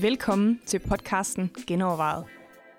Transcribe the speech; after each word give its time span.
Velkommen 0.00 0.60
til 0.66 0.78
podcasten 0.78 1.50
Genovervejet. 1.66 2.24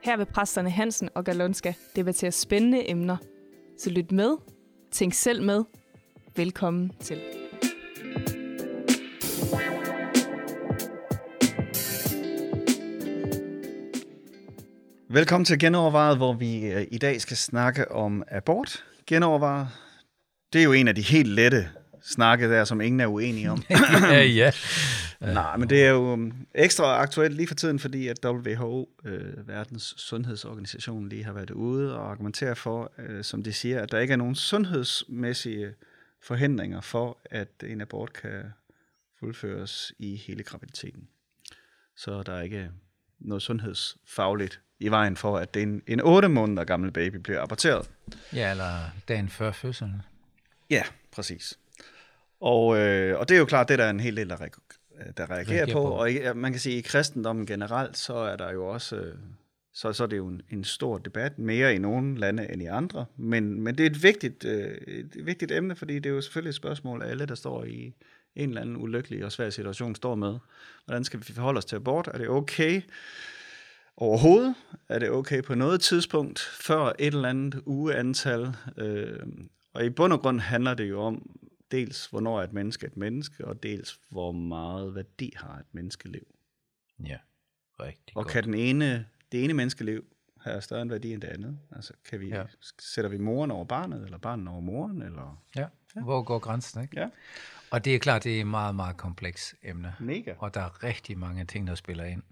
Her 0.04 0.18
vil 0.18 0.26
præsterne 0.26 0.70
Hansen 0.70 1.10
og 1.16 1.26
Galonska 1.26 1.74
debattere 1.96 2.32
spændende 2.32 2.90
emner. 2.90 3.18
Så 3.78 3.90
lyt 3.90 4.12
med, 4.12 4.38
tænk 4.92 5.14
selv 5.14 5.44
med. 5.44 5.64
Velkommen 6.36 6.92
til. 7.00 7.22
Velkommen 15.10 15.46
til 15.46 15.60
Genovervejet, 15.60 16.18
hvor 16.18 16.34
vi 16.34 16.66
øh, 16.66 16.88
i 16.92 16.98
dag 16.98 17.22
skal 17.22 17.38
snakke 17.38 17.92
om 17.92 18.24
abort. 18.28 18.86
Genovervejet, 19.08 19.68
det 20.54 20.60
er 20.60 20.64
jo 20.64 20.74
en 20.74 20.88
af 20.88 20.96
de 20.96 21.02
helt 21.02 21.30
lette 21.30 21.70
snakke 22.06 22.50
der, 22.50 22.64
som 22.64 22.82
ingen 22.82 23.00
er 23.00 23.08
uenige 23.08 23.52
om. 23.52 23.64
ja, 23.70 24.24
ja. 24.24 24.52
Nej, 25.34 25.58
men 25.58 25.70
det 25.70 25.86
er 25.86 25.90
jo 25.90 26.14
um, 26.14 26.48
ekstra 26.56 26.84
aktuelt 27.02 27.36
lige 27.36 27.48
for 27.48 27.56
tiden, 27.56 27.80
fordi 27.80 28.08
at 28.08 28.26
WHO, 28.26 28.90
øh, 29.06 29.48
Verdens 29.48 29.94
Sundhedsorganisation, 29.98 31.10
lige 31.10 31.24
har 31.24 31.34
været 31.34 31.52
ude 31.52 32.00
og 32.00 32.12
argumentere 32.12 32.56
for, 32.56 32.92
øh, 32.98 33.24
som 33.24 33.44
de 33.44 33.54
siger, 33.54 33.82
at 33.82 33.92
der 33.92 34.00
ikke 34.00 34.12
er 34.12 34.18
nogen 34.18 34.36
sundhedsmæssige 34.36 35.74
forhindringer 36.22 36.82
for, 36.82 37.18
at 37.26 37.50
en 37.64 37.82
abort 37.82 38.14
kan 38.14 38.44
fuldføres 39.20 39.94
i 40.00 40.16
hele 40.16 40.44
graviditeten. 40.44 41.08
Så 41.96 42.24
der 42.24 42.34
er 42.34 42.42
ikke 42.42 42.72
noget 43.28 43.42
sundhedsfagligt 43.42 44.62
i 44.80 44.90
vejen 44.90 45.16
for, 45.18 45.38
at 45.38 45.54
det 45.54 45.62
en, 45.64 45.82
en 45.88 46.02
8 46.02 46.28
måneder 46.30 46.64
gammel 46.64 46.92
baby 46.92 47.16
bliver 47.16 47.42
aborteret. 47.42 47.90
Ja, 48.34 48.52
eller 48.52 48.80
dagen 49.08 49.30
før 49.30 49.52
fødslen. 49.52 50.02
Ja, 50.70 50.84
præcis. 51.12 51.60
Og, 52.40 52.78
øh, 52.78 53.20
og 53.20 53.30
det 53.30 53.36
er 53.36 53.40
jo 53.40 53.46
klart, 53.46 53.70
det 53.70 53.80
der 53.80 53.86
er 53.86 53.90
en 53.90 54.00
hel 54.00 54.18
del, 54.18 54.30
der, 54.30 54.36
re- 54.36 55.12
der 55.18 55.30
reagerer 55.30 55.66
på. 55.66 55.72
på. 55.74 55.80
Og 55.90 56.12
i- 56.12 56.34
man 56.36 56.52
kan 56.52 56.60
sige, 56.62 56.74
at 56.78 56.80
i 56.80 56.82
kristendommen 56.88 57.46
generelt, 57.46 57.98
så 57.98 58.14
er 58.16 58.36
der 58.36 58.52
jo 58.52 58.66
også... 58.68 58.96
Øh, 58.96 59.16
så, 59.74 59.94
så 59.94 60.04
er 60.04 60.08
det 60.08 60.18
jo 60.18 60.28
en, 60.28 60.42
en 60.52 60.64
stor 60.64 60.98
debat, 60.98 61.40
mere 61.40 61.76
i 61.76 61.78
nogle 61.78 62.20
lande 62.20 62.52
end 62.54 62.62
i 62.62 62.66
andre. 62.66 63.06
Men, 63.18 63.62
men 63.62 63.78
det 63.78 63.86
er 63.86 63.90
et 63.90 64.04
vigtigt, 64.04 64.46
øh, 64.46 64.78
et 64.88 65.26
vigtigt 65.26 65.52
emne, 65.52 65.76
fordi 65.76 65.96
det 66.00 66.06
er 66.06 66.14
jo 66.14 66.22
selvfølgelig 66.22 66.50
et 66.50 66.56
spørgsmål, 66.56 67.04
alle, 67.04 67.26
der 67.26 67.36
står 67.36 67.64
i 67.64 67.94
en 68.36 68.50
eller 68.50 68.62
anden 68.62 68.78
ulykkelig 68.78 69.26
og 69.26 69.32
svær 69.32 69.50
situation, 69.50 69.96
står 69.96 70.16
med. 70.16 70.38
Hvordan 70.86 71.04
skal 71.04 71.20
vi 71.20 71.34
forholde 71.34 71.58
os 71.58 71.66
til 71.66 71.76
abort? 71.76 72.08
Er 72.14 72.18
det 72.18 72.30
okay 72.30 72.82
overhovedet? 73.98 74.56
Er 74.90 75.00
det 75.00 75.10
okay 75.10 75.44
på 75.44 75.56
noget 75.56 75.82
tidspunkt 75.82 76.40
før 76.40 76.86
et 77.00 77.14
eller 77.14 77.30
andet 77.30 77.62
ugeantal? 77.66 78.56
Øh, 78.78 79.20
og 79.74 79.86
i 79.86 79.90
bund 79.90 80.14
og 80.14 80.20
grund 80.20 80.40
handler 80.40 80.74
det 80.74 80.90
jo 80.90 81.02
om, 81.02 81.30
dels 81.72 82.06
hvornår 82.06 82.40
er 82.40 82.44
et 82.44 82.54
menneske 82.54 82.86
et 82.86 82.98
menneske, 82.98 83.46
og 83.46 83.64
dels 83.64 84.00
hvor 84.10 84.32
meget 84.32 84.96
værdi 84.96 85.34
har 85.36 85.58
et 85.60 85.66
menneskeliv. 85.72 86.28
Ja, 87.06 87.18
rigtig 87.80 88.18
Og 88.18 88.24
godt. 88.24 88.34
kan 88.34 88.44
den 88.44 88.54
ene, 88.54 89.06
det 89.32 89.44
ene 89.44 89.54
menneskeliv 89.54 90.06
have 90.52 90.62
større 90.62 90.82
en 90.82 90.90
værdi 90.90 91.14
end 91.14 91.22
det 91.22 91.28
andet? 91.28 91.60
Altså, 91.76 91.94
kan 92.10 92.20
vi, 92.20 92.28
Ja. 92.28 92.38
ja. 92.38 92.46
sætter 92.80 93.10
vi 93.10 93.18
moren 93.18 93.52
over 93.52 93.66
barnet, 93.66 94.04
eller 94.04 94.18
barnet 94.18 94.48
over 94.48 94.62
moren? 94.62 95.02
Eller? 95.02 95.42
Ja, 95.56 95.66
hvor 96.02 96.24
går 96.24 96.40
grænsen, 96.40 96.82
ikke? 96.82 97.00
Ja, 97.00 97.10
Og 97.72 97.86
det 97.86 97.96
er 97.96 98.00
klart, 98.00 98.24
det 98.24 98.36
er 98.38 98.42
et 98.42 98.48
meget, 98.48 98.76
meget 98.76 98.98
kompleks 98.98 99.56
emne. 99.64 99.96
mega. 100.00 100.34
Og 100.38 100.54
der 100.54 100.62
er 100.62 100.84
rigtig 100.84 101.18
mange 101.18 101.46
ting, 101.46 101.68
der 101.68 101.76
spiller 101.76 102.04
ind. 102.04 102.24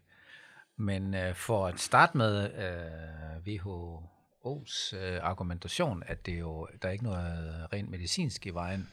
Men 0.77 1.13
øh, 1.13 1.35
for 1.35 1.67
at 1.67 1.79
starte 1.79 2.17
med 2.17 2.51
øh, 2.53 3.53
WHO's 3.55 4.95
øh, 4.97 5.19
argumentation, 5.23 6.03
at 6.05 6.25
det 6.25 6.33
er 6.33 6.39
jo, 6.39 6.67
der 6.81 6.87
er 6.87 6.91
ikke 6.91 7.03
noget 7.03 7.67
rent 7.73 7.89
medicinsk 7.89 8.45
i 8.45 8.49
vejen, 8.49 8.89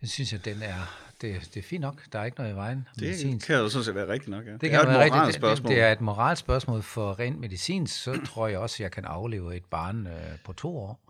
det 0.00 0.10
synes 0.10 0.32
jeg, 0.32 0.44
den 0.44 0.62
er, 0.62 0.74
det, 1.20 1.48
det 1.54 1.56
er 1.60 1.62
fint 1.64 1.80
nok. 1.80 2.02
Der 2.12 2.18
er 2.18 2.24
ikke 2.24 2.38
noget 2.38 2.52
i 2.52 2.56
vejen 2.56 2.88
Det 2.94 3.02
medicinsk. 3.02 3.46
kan 3.46 3.56
jo 3.56 3.68
sådan 3.68 3.84
set 3.84 3.94
være 3.94 4.08
rigtigt 4.08 4.30
nok, 4.30 4.46
ja. 4.46 4.52
Det, 4.52 4.62
er 4.62 4.68
kan 4.68 4.80
jo 4.80 4.86
være 4.86 4.92
et 4.94 4.98
rigtigt. 4.98 5.14
moralsk 5.14 5.34
Det- 5.34 5.40
spørgsmål. 5.40 5.70
Det, 5.70 5.76
det 5.76 5.84
er 5.84 5.92
et 5.92 6.00
moralsk 6.00 6.40
spørgsmål 6.40 6.82
for 6.82 7.18
rent 7.18 7.40
medicinsk, 7.40 8.02
så 8.02 8.20
tror 8.26 8.48
jeg 8.48 8.58
også, 8.58 8.74
at 8.76 8.80
jeg 8.80 8.90
kan 8.90 9.04
afleve 9.04 9.56
et 9.56 9.64
barn 9.64 10.06
øh, 10.06 10.12
på 10.44 10.52
to 10.52 10.78
år. 10.78 11.00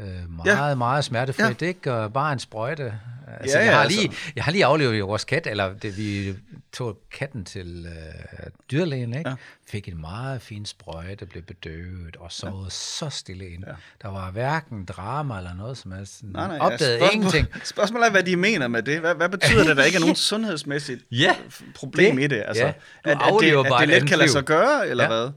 Øh, 0.00 0.06
meget, 0.06 0.68
ja. 0.68 0.74
meget 0.74 1.04
smertefrit, 1.04 1.62
ja. 1.62 1.66
ikke? 1.66 1.92
Og 1.92 2.12
bare 2.12 2.32
en 2.32 2.38
sprøjte. 2.38 2.94
Altså, 3.40 3.58
Ja, 3.58 3.64
jeg, 3.64 3.70
ja, 3.70 3.76
har 3.76 3.82
altså. 3.82 4.00
lige, 4.00 4.12
jeg 4.36 4.44
har 4.44 4.52
lige 4.52 4.64
aflevet 4.64 5.02
vores 5.08 5.24
kat, 5.24 5.46
eller 5.46 5.74
det, 5.74 5.96
vi 5.98 6.34
tog 6.72 6.98
katten 7.12 7.44
til 7.44 7.86
øh, 7.86 8.50
dyrlægen, 8.70 9.14
ikke? 9.14 9.30
Ja. 9.30 9.36
Fik 9.68 9.88
en 9.88 10.00
meget 10.00 10.42
fin 10.42 10.66
sprøjte, 10.66 11.26
blev 11.26 11.42
bedøvet 11.42 12.16
og 12.16 12.32
sovede 12.32 12.64
ja. 12.64 12.70
så 12.70 13.08
stille 13.10 13.48
ind. 13.50 13.64
Ja. 13.66 13.72
Der 14.02 14.08
var 14.08 14.30
hverken 14.30 14.84
drama 14.84 15.36
eller 15.38 15.54
noget 15.54 15.78
som 15.78 15.92
helst. 15.92 16.22
Nej, 16.22 16.46
nej, 16.46 16.58
Opdagede 16.58 16.98
spørgsmål, 16.98 17.14
ingenting. 17.14 17.46
Spørgsmålet 17.64 18.06
er, 18.06 18.10
hvad 18.10 18.22
de 18.22 18.36
mener 18.36 18.68
med 18.68 18.82
det. 18.82 19.00
Hvad, 19.00 19.14
hvad 19.14 19.28
betyder 19.28 19.62
det, 19.62 19.70
at 19.70 19.76
der 19.76 19.84
ikke 19.84 19.96
er 19.96 20.00
nogen 20.06 20.16
sundhedsmæssigt 20.16 21.02
Ja, 21.10 21.36
problem 21.74 22.16
det- 22.16 22.24
i 22.24 22.26
det? 22.26 22.42
Altså, 22.46 22.64
ja. 22.64 22.72
Du 23.04 23.10
at, 23.10 23.16
at, 23.22 23.40
det, 23.40 23.56
at 23.56 23.64
det 23.80 23.82
et 23.82 23.88
let 24.00 24.08
kan 24.08 24.18
lade 24.18 24.30
sig 24.30 24.44
gøre, 24.44 24.88
eller 24.88 25.04
Ja. 25.04 25.08
hvad? 25.10 25.30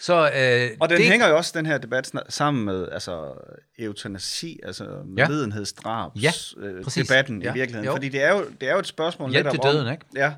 Så, 0.00 0.14
øh, 0.14 0.76
Og 0.80 0.88
den 0.88 0.98
det, 0.98 1.06
hænger 1.06 1.28
jo 1.28 1.36
også, 1.36 1.52
den 1.54 1.66
her 1.66 1.78
debat, 1.78 2.10
sammen 2.28 2.64
med 2.64 2.88
altså, 2.92 3.32
eutanasi, 3.78 4.60
altså 4.62 4.84
Ja. 4.84 5.02
medlidenhedsdrabs 5.28 6.22
Ja, 6.22 6.30
øh, 6.56 6.84
debatten 6.84 7.42
Ja, 7.42 7.50
i 7.50 7.54
virkeligheden. 7.54 7.86
jo. 7.86 7.92
Fordi 7.92 8.08
det 8.08 8.22
er, 8.22 8.32
jo, 8.32 8.44
det 8.60 8.68
er 8.68 8.72
jo 8.72 8.78
et 8.78 8.86
spørgsmål 8.86 9.30
Hjælp 9.30 9.44
netop 9.46 9.52
til 9.62 9.70
om- 9.70 9.74
døden, 9.76 9.92
ikke? 9.92 10.06
Ja. 10.16 10.32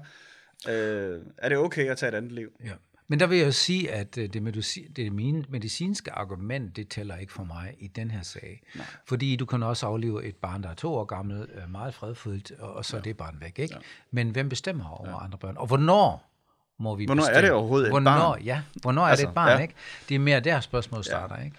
Øh, 0.68 1.20
er 1.38 1.48
det 1.48 1.58
okay 1.58 1.90
at 1.90 1.98
tage 1.98 2.12
et 2.12 2.14
andet 2.16 2.32
liv? 2.32 2.48
Ja. 2.64 2.70
Men 3.08 3.20
der 3.20 3.26
vil 3.26 3.38
jeg 3.38 3.46
jo 3.46 3.52
sige, 3.52 3.90
at 3.92 4.18
øh, 4.18 4.28
det, 4.32 4.42
medici- 4.42 4.92
det 4.92 5.12
medicinske 5.50 6.12
argument, 6.12 6.76
det 6.76 6.88
tæller 6.88 7.16
ikke 7.16 7.32
for 7.32 7.44
mig 7.44 7.74
i 7.78 7.86
den 7.86 8.10
her 8.10 8.22
sag. 8.22 8.62
Nej. 8.74 8.86
Fordi 9.08 9.36
du 9.36 9.46
kan 9.46 9.62
også 9.62 9.86
aflive 9.86 10.24
et 10.24 10.36
barn, 10.36 10.62
der 10.62 10.68
er 10.68 10.74
to 10.74 10.94
år 10.94 11.04
gammel, 11.04 11.36
øh, 11.54 11.70
meget 11.72 11.94
fredfuldt, 11.94 12.52
og, 12.58 12.84
så 12.84 12.96
ja. 12.96 12.98
er 13.00 13.02
det 13.02 13.16
barn 13.16 13.36
væk. 13.40 13.58
Ikke? 13.58 13.74
Ja. 13.74 13.80
Men 14.10 14.30
hvem 14.30 14.48
bestemmer 14.48 14.88
over 14.88 15.08
ja. 15.08 15.24
andre 15.24 15.38
børn? 15.38 15.56
Og 15.56 15.66
hvornår 15.66 16.30
må 16.78 16.94
vi 16.96 17.04
Hvornår 17.06 17.22
er 17.22 17.26
bestemme? 17.28 17.46
det 17.46 17.52
overhovedet 17.54 17.86
et 17.86 17.92
hvornår, 17.92 18.10
barn? 18.10 18.42
Ja, 18.42 18.62
hvornår 18.82 19.02
er 19.02 19.06
Altså, 19.06 19.22
det 19.24 19.28
et 19.30 19.34
barn? 19.34 19.48
ja. 19.58 19.58
Ikke? 19.62 19.74
Det 20.08 20.14
er 20.14 20.18
mere 20.18 20.40
der 20.40 20.60
spørgsmålet 20.60 21.06
starter. 21.06 21.44
Ikke? 21.44 21.56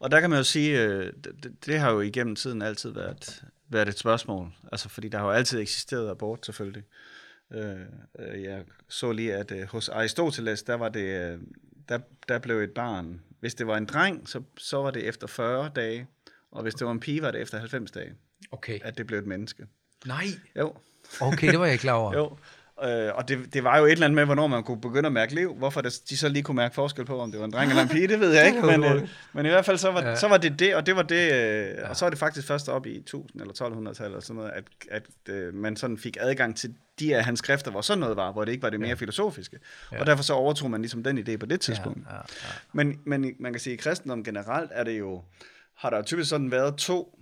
Og 0.00 0.10
der 0.10 0.20
kan 0.20 0.30
man 0.30 0.38
jo 0.38 0.42
sige, 0.44 0.82
øh, 0.82 1.12
det, 1.24 1.54
det- 1.66 1.80
har 1.80 1.90
jo 1.90 2.00
igennem 2.00 2.36
tiden 2.36 2.62
altid 2.62 2.90
været, 2.90 3.42
været 3.68 3.88
et 3.88 3.98
spørgsmål. 3.98 4.52
Altså, 4.72 4.88
fordi 4.88 5.08
der 5.08 5.18
har 5.18 5.24
jo 5.24 5.30
altid 5.32 5.60
eksisteret 5.60 6.10
abort, 6.10 6.46
selvfølgelig. 6.46 6.82
Øh, 7.52 7.76
øh, 8.18 8.42
jeg 8.42 8.62
så 8.88 9.12
lige, 9.12 9.34
at 9.34 9.52
hos 9.68 9.88
Aristoteles, 9.88 10.62
der 10.62 10.74
var 10.74 10.88
det, 10.88 11.38
der, 11.88 11.98
der 12.28 12.38
blev 12.38 12.60
et 12.60 12.70
barn, 12.70 13.20
hvis 13.40 13.54
det 13.54 13.66
var 13.66 13.76
en 13.76 13.86
dreng, 13.86 14.28
så, 14.28 14.42
så 14.56 14.82
var 14.82 14.90
det 14.90 15.04
efter 15.08 15.26
40 15.26 15.70
dage, 15.76 16.06
og 16.52 16.62
hvis 16.62 16.74
det 16.74 16.86
var 16.86 16.92
en 16.92 17.00
pige, 17.00 17.22
var 17.22 17.30
det 17.30 17.40
efter 17.40 17.58
90 17.58 17.90
dage, 17.90 18.12
Okay. 18.50 18.78
at 18.82 18.98
det 18.98 19.06
blev 19.06 19.18
et 19.18 19.26
menneske. 19.26 19.66
Nej, 20.06 20.24
Jo, 20.56 20.74
okay, 21.20 21.50
det 21.50 21.58
var 21.58 21.64
jeg 21.64 21.72
ikke 21.72 21.82
klar 21.82 21.92
over. 21.92 22.14
jo. 22.18 22.36
Øh, 22.84 23.10
og 23.14 23.28
det, 23.28 23.54
det 23.54 23.64
var 23.64 23.78
jo 23.78 23.84
et 23.84 23.92
eller 23.92 24.04
andet 24.06 24.14
med, 24.14 24.24
hvornår 24.24 24.46
man 24.46 24.62
kunne 24.62 24.80
begynde 24.80 25.06
at 25.06 25.12
mærke 25.12 25.34
liv. 25.34 25.54
Hvorfor 25.54 25.80
det, 25.80 26.00
de 26.10 26.16
så 26.16 26.28
lige 26.28 26.42
kunne 26.42 26.54
mærke 26.56 26.74
forskel 26.74 27.04
på, 27.04 27.20
om 27.20 27.30
det 27.30 27.40
var 27.40 27.46
en 27.46 27.52
dreng 27.52 27.70
eller 27.70 27.82
en 27.82 27.88
pige, 27.88 28.08
det 28.08 28.20
ved 28.20 28.32
jeg 28.34 28.46
ikke. 28.48 28.62
Men, 28.62 28.84
øh, 28.84 29.08
men 29.32 29.46
i 29.46 29.48
hvert 29.48 29.64
fald, 29.64 29.78
så 29.78 29.90
var, 29.90 30.02
Ja. 30.02 30.14
så 30.16 30.28
var 30.28 30.36
det 30.36 30.58
det, 30.58 30.74
og 30.74 30.86
det 30.86 30.96
var 30.96 31.02
det, 31.02 31.32
øh, 31.32 31.90
og 31.90 31.96
så 31.96 32.04
var 32.04 32.10
det 32.10 32.18
faktisk 32.18 32.46
først 32.46 32.68
op 32.68 32.86
i 32.86 32.96
1000 32.96 33.40
eller 33.40 33.54
1200-tallet, 33.54 34.00
eller 34.04 34.20
sådan 34.20 34.36
noget, 34.36 34.50
at, 34.50 34.64
at 34.90 35.02
øh, 35.34 35.54
man 35.54 35.76
sådan 35.76 35.98
fik 35.98 36.16
adgang 36.20 36.56
til 36.56 36.74
de 37.00 37.16
af 37.16 37.24
hans 37.24 37.38
skrifter, 37.38 37.70
hvor 37.70 37.80
sådan 37.80 37.98
noget 37.98 38.16
var, 38.16 38.32
hvor 38.32 38.44
det 38.44 38.52
ikke 38.52 38.62
var 38.62 38.70
det 38.70 38.80
mere 38.80 38.96
filosofiske. 38.96 39.58
Og 40.00 40.06
derfor 40.06 40.22
så 40.22 40.32
overtog 40.32 40.70
man 40.70 40.80
ligesom 40.80 41.02
den 41.02 41.18
idé 41.18 41.36
på 41.36 41.46
det 41.46 41.60
tidspunkt. 41.60 42.00
Ja, 42.10 42.14
ja, 42.14 42.20
ja. 42.42 42.48
Men, 42.72 43.00
men 43.06 43.34
man 43.38 43.52
kan 43.52 43.60
sige, 43.60 43.74
at 43.74 43.80
i 43.80 43.82
kristendom 43.82 44.24
generelt 44.24 44.70
er 44.74 44.84
det 44.84 44.98
jo, 44.98 45.22
har 45.76 45.90
der 45.90 46.02
typisk 46.02 46.30
sådan 46.30 46.50
været 46.50 46.76
to, 46.76 47.18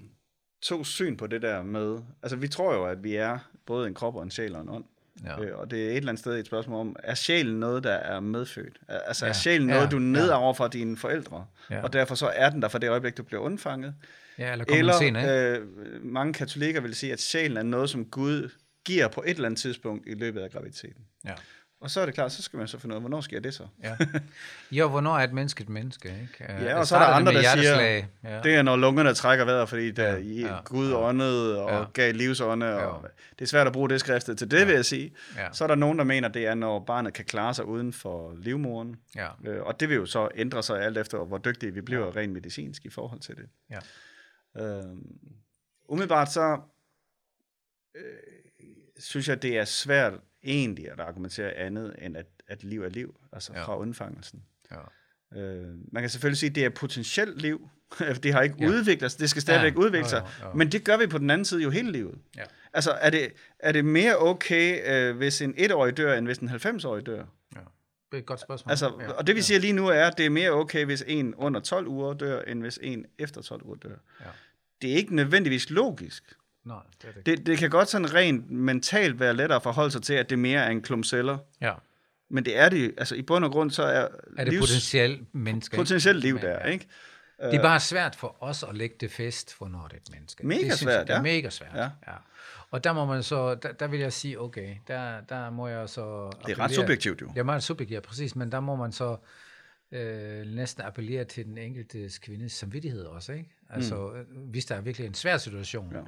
to 0.62 0.84
syn 0.84 1.17
på 1.17 1.27
det 1.27 1.43
der 1.43 1.62
med, 1.62 1.99
altså 2.23 2.37
vi 2.37 2.49
tror 2.49 2.75
jo, 2.75 2.84
at 2.84 3.05
vi 3.05 3.15
er 3.17 3.38
både 3.67 3.87
en 3.87 3.94
krop 3.94 4.17
og 4.17 4.23
en 4.23 4.31
sjæl 4.31 4.55
og 4.56 4.62
en 4.62 4.69
ånd. 4.69 4.84
Ja. 5.25 5.41
Øh, 5.43 5.59
og 5.59 5.71
det 5.71 5.84
er 5.84 5.91
et 5.91 5.97
eller 5.97 6.09
andet 6.09 6.21
sted 6.21 6.38
et 6.38 6.47
spørgsmål 6.47 6.81
om, 6.81 6.97
er 7.04 7.15
sjælen 7.15 7.60
noget, 7.60 7.84
der 7.84 7.93
er 7.93 8.21
medfødt? 8.21 8.78
Er- 8.88 8.99
Altså 8.99 9.25
er 9.25 9.28
Ja, 9.28 9.32
sjælen 9.32 9.69
ja, 9.69 9.75
noget, 9.75 9.91
du 9.91 9.97
er 9.97 10.00
ned 10.00 10.28
ja. 10.28 10.50
fra 10.50 10.69
dine 10.69 10.97
forældre? 10.97 11.47
Ja. 11.71 11.82
Og 11.82 11.93
derfor 11.93 12.15
så 12.15 12.32
er 12.34 12.50
den 12.50 12.62
der 12.62 12.69
fra 12.69 12.78
det 12.78 12.91
øjeblik, 12.91 13.16
du 13.16 13.22
bliver 13.22 13.41
undfanget? 13.43 13.94
ja 14.38 14.52
eller 14.52 14.64
eller, 14.69 14.99
senere, 14.99 15.55
ikke? 15.55 15.58
øh, 15.61 16.05
mange 16.05 16.32
katolikker 16.32 16.81
vil 16.81 16.94
sige, 16.94 17.12
at 17.12 17.20
sjælen 17.20 17.56
er 17.56 17.62
noget, 17.62 17.90
som 17.90 18.05
Gud 18.05 18.50
giver 18.85 19.08
på 19.08 19.23
et 19.26 19.31
eller 19.31 19.44
andet 19.46 19.61
tidspunkt 19.61 20.06
i 20.08 20.14
løbet 20.14 20.40
af 20.40 20.50
graviditeten. 20.50 21.05
Ja. 21.25 21.32
Og 21.81 21.90
så 21.90 22.00
er 22.00 22.06
det 22.06 22.14
klart, 22.14 22.32
så 22.32 22.43
skal 22.43 22.56
man 22.56 22.69
så 22.69 22.78
finde 22.78 22.93
ud 22.93 22.96
af, 22.96 23.02
hvornår 23.02 23.20
sker 23.20 23.40
det 23.40 23.55
så? 23.55 23.67
Ja. 23.82 23.96
jo, 24.78 24.88
hvornår 24.88 25.19
er 25.19 25.25
et 25.25 25.32
menneske 25.32 25.62
et 25.62 25.69
menneske? 25.69 26.08
Ikke? 26.08 26.52
Ja, 26.64 26.78
og 26.78 26.87
så 26.87 26.96
er 26.96 27.00
der 27.00 27.06
andre, 27.06 27.32
der 27.32 27.43
siger, 27.43 27.81
ja. 28.25 28.40
Det 28.43 28.55
er, 28.55 28.62
når 28.62 28.76
lungerne 28.76 29.14
trækker 29.14 29.44
vejret, 29.44 29.69
fordi 29.69 29.90
der 29.90 30.08
Ja, 30.12 30.17
i 30.17 30.40
ja, 30.40 30.58
Gud 30.64 30.90
ja. 30.90 30.96
åndede 30.96 31.62
og 31.62 31.70
Ja. 31.81 31.84
gav 31.93 32.14
livsånde. 32.14 32.75
Og 32.75 33.02
Ja. 33.02 33.08
det 33.38 33.44
er 33.44 33.46
svært 33.46 33.67
at 33.67 33.73
bruge 33.73 33.88
det 33.88 34.00
skriftet 34.00 34.38
til 34.38 34.50
det, 34.50 34.67
vil 34.67 34.75
jeg 34.75 34.84
sige. 34.84 35.14
Ja. 35.37 35.49
Så 35.52 35.64
er 35.64 35.69
der 35.69 35.75
nogen, 35.75 35.99
der 35.99 36.05
mener, 36.05 36.28
det 36.28 36.46
er, 36.46 36.55
når 36.55 36.84
barnet 36.84 37.12
kan 37.12 37.25
klare 37.25 37.55
sig 37.55 37.64
uden 37.64 37.93
for 37.93 38.34
livmoren. 38.37 38.96
Ja. 39.17 39.28
Øh, 39.44 39.62
Og 39.62 39.81
det 39.81 39.88
vil 39.88 39.94
jo 39.96 40.06
så 40.06 40.28
ændre 40.34 40.62
sig 40.62 40.81
alt 40.82 40.99
efter, 40.99 41.19
hvor 41.25 41.38
dygtige 41.38 41.75
vi 41.75 41.81
bliver 41.81 42.17
rent 42.17 42.32
medicinsk 42.32 42.84
i 42.84 42.90
forhold 42.90 43.20
til 43.20 43.37
det. 43.37 43.46
Ja. 43.70 43.78
Øh, 44.62 44.84
umiddelbart 45.88 46.32
så 46.32 46.58
øh, 47.94 48.02
synes 48.99 49.28
jeg, 49.28 49.43
det 49.43 49.58
er 49.58 49.64
svært 49.64 50.12
egentlig 50.46 50.90
at 50.90 51.00
argumentere 51.00 51.52
andet, 51.52 51.94
end 51.98 52.16
at, 52.16 52.26
at 52.48 52.64
liv 52.64 52.82
er 52.82 52.88
liv, 52.88 53.20
altså 53.32 53.52
Ja. 53.54 53.64
fra 53.64 53.78
undfangelsen. 53.78 54.43
Ja. 54.70 55.40
Øh, 55.40 55.75
man 55.93 56.02
kan 56.02 56.10
selvfølgelig 56.10 56.38
sige, 56.38 56.50
at 56.50 56.54
det 56.54 56.64
er 56.64 56.69
potentielt 56.70 57.43
liv, 57.43 57.69
det 58.22 58.32
har 58.32 58.43
ikke 58.43 58.56
ja. 58.60 58.66
udviklet 58.69 59.10
sig, 59.10 59.20
det 59.20 59.31
skal 59.31 59.43
stadigvæk 59.43 59.75
ja. 59.75 59.78
udvikle 59.78 60.08
sig, 60.08 60.22
ja, 60.25 60.44
ja, 60.44 60.48
ja. 60.48 60.54
men 60.54 60.72
det 60.72 60.84
gør 60.84 60.96
vi 60.96 61.06
på 61.06 61.19
den 61.19 61.31
anden 61.31 61.44
side 61.44 61.62
jo 61.62 61.70
hele 61.70 61.93
livet. 61.93 62.19
Ja. 62.37 62.43
Altså, 62.72 62.90
er 62.90 63.10
det, 63.10 63.32
er 63.58 63.72
det 63.72 63.84
mere 63.84 64.19
okay, 64.19 64.93
øh, 64.93 65.16
hvis 65.16 65.43
en 65.43 65.54
etårig 65.56 65.96
dør, 65.96 66.14
end 66.14 66.26
hvis 66.26 66.38
en 66.38 66.49
90-årig 66.49 67.06
dør? 67.06 67.25
Ja. 67.54 67.60
Det 68.10 68.16
er 68.16 68.19
et 68.19 68.26
godt 68.26 68.40
spørgsmål. 68.40 68.70
Altså, 68.70 68.92
ja. 69.00 69.10
Og 69.10 69.26
det 69.26 69.37
vi 69.37 69.42
siger 69.42 69.60
lige 69.60 69.72
nu 69.72 69.88
er, 69.88 70.04
at 70.04 70.19
det 70.19 70.26
er 70.26 70.31
mere 70.31 70.50
okay, 70.50 70.84
hvis 70.84 71.04
en 71.06 71.34
under 71.34 71.60
12 71.60 71.87
uger 71.87 72.14
dør, 72.14 72.42
end 72.42 72.60
hvis 72.60 72.78
en 72.82 73.06
efter 73.19 73.42
12 73.42 73.62
uger 73.62 73.76
dør. 73.76 73.96
Ja. 74.20 74.26
Det 74.82 74.92
er 74.92 74.94
ikke 74.96 75.14
nødvendigvis 75.14 75.70
logisk. 75.70 76.34
Nej, 76.66 76.78
det, 77.02 77.08
er 77.08 77.12
det. 77.12 77.26
Det, 77.26 77.46
det 77.46 77.58
kan 77.58 77.70
godt 77.70 77.88
sådan 77.88 78.14
rent 78.14 78.50
mentalt 78.50 79.20
være 79.20 79.34
lettere 79.34 79.56
at 79.56 79.62
forholde 79.62 79.90
sig 79.90 80.02
til, 80.02 80.14
at 80.14 80.30
det 80.30 80.38
mere 80.38 80.64
er 80.64 80.70
en 80.70 80.82
klump 80.82 81.04
celler. 81.04 81.38
Ja. 81.60 81.72
Men 82.28 82.44
det 82.44 82.58
er 82.58 82.68
det, 82.68 82.94
altså 82.98 83.14
i 83.14 83.22
bund 83.22 83.44
og 83.44 83.50
grund, 83.50 83.70
så 83.70 83.82
er, 83.82 84.08
er 84.38 84.44
det 84.44 84.52
livs, 84.52 84.60
potentielt 84.60 85.34
menneske. 85.34 85.76
Potentielt 85.76 86.20
liv 86.20 86.40
der, 86.40 86.50
ja. 86.50 86.66
ikke? 86.66 86.86
Det 87.42 87.54
er 87.54 87.62
bare 87.62 87.80
svært 87.80 88.16
for 88.16 88.36
os 88.40 88.62
at 88.62 88.76
lægge 88.76 88.96
det 89.00 89.10
fest, 89.10 89.54
for 89.54 89.68
når 89.68 89.88
det 89.88 89.92
er 89.92 90.00
et 90.00 90.10
menneske. 90.10 90.46
Mega 90.46 90.68
det 90.68 90.78
svært, 90.78 90.98
jeg, 90.98 91.06
det 91.06 91.14
er 91.14 91.22
mega 91.22 91.50
svært, 91.50 91.74
ja. 91.74 91.82
ja. 91.82 92.16
Og 92.70 92.84
der 92.84 92.92
må 92.92 93.04
man 93.04 93.22
så, 93.22 93.54
der, 93.54 93.72
der 93.72 93.86
vil 93.86 94.00
jeg 94.00 94.12
sige, 94.12 94.40
okay, 94.40 94.76
der, 94.88 95.20
der 95.20 95.50
må 95.50 95.68
jeg 95.68 95.88
så... 95.88 96.30
Det 96.46 96.52
er 96.52 96.58
ret 96.58 96.70
subjektivt 96.70 97.20
jo. 97.20 97.26
Det 97.26 97.38
er 97.38 97.42
meget 97.42 97.62
subjektivt, 97.62 97.94
ja, 97.94 98.00
præcis, 98.00 98.36
men 98.36 98.52
der 98.52 98.60
må 98.60 98.76
man 98.76 98.92
så 98.92 99.16
øh, 99.92 100.46
næsten 100.46 100.84
appellere 100.84 101.24
til 101.24 101.44
den 101.44 101.58
enkelte 101.58 102.10
kvindes 102.22 102.52
samvittighed 102.52 103.04
også, 103.04 103.32
ikke? 103.32 103.54
Altså, 103.70 104.10
mm. 104.14 104.20
Øh, 104.20 104.50
hvis 104.50 104.64
der 104.64 104.74
er 104.74 104.80
virkelig 104.80 105.06
en 105.06 105.14
svær 105.14 105.36
situation. 105.36 105.92
Ja. 105.92 106.00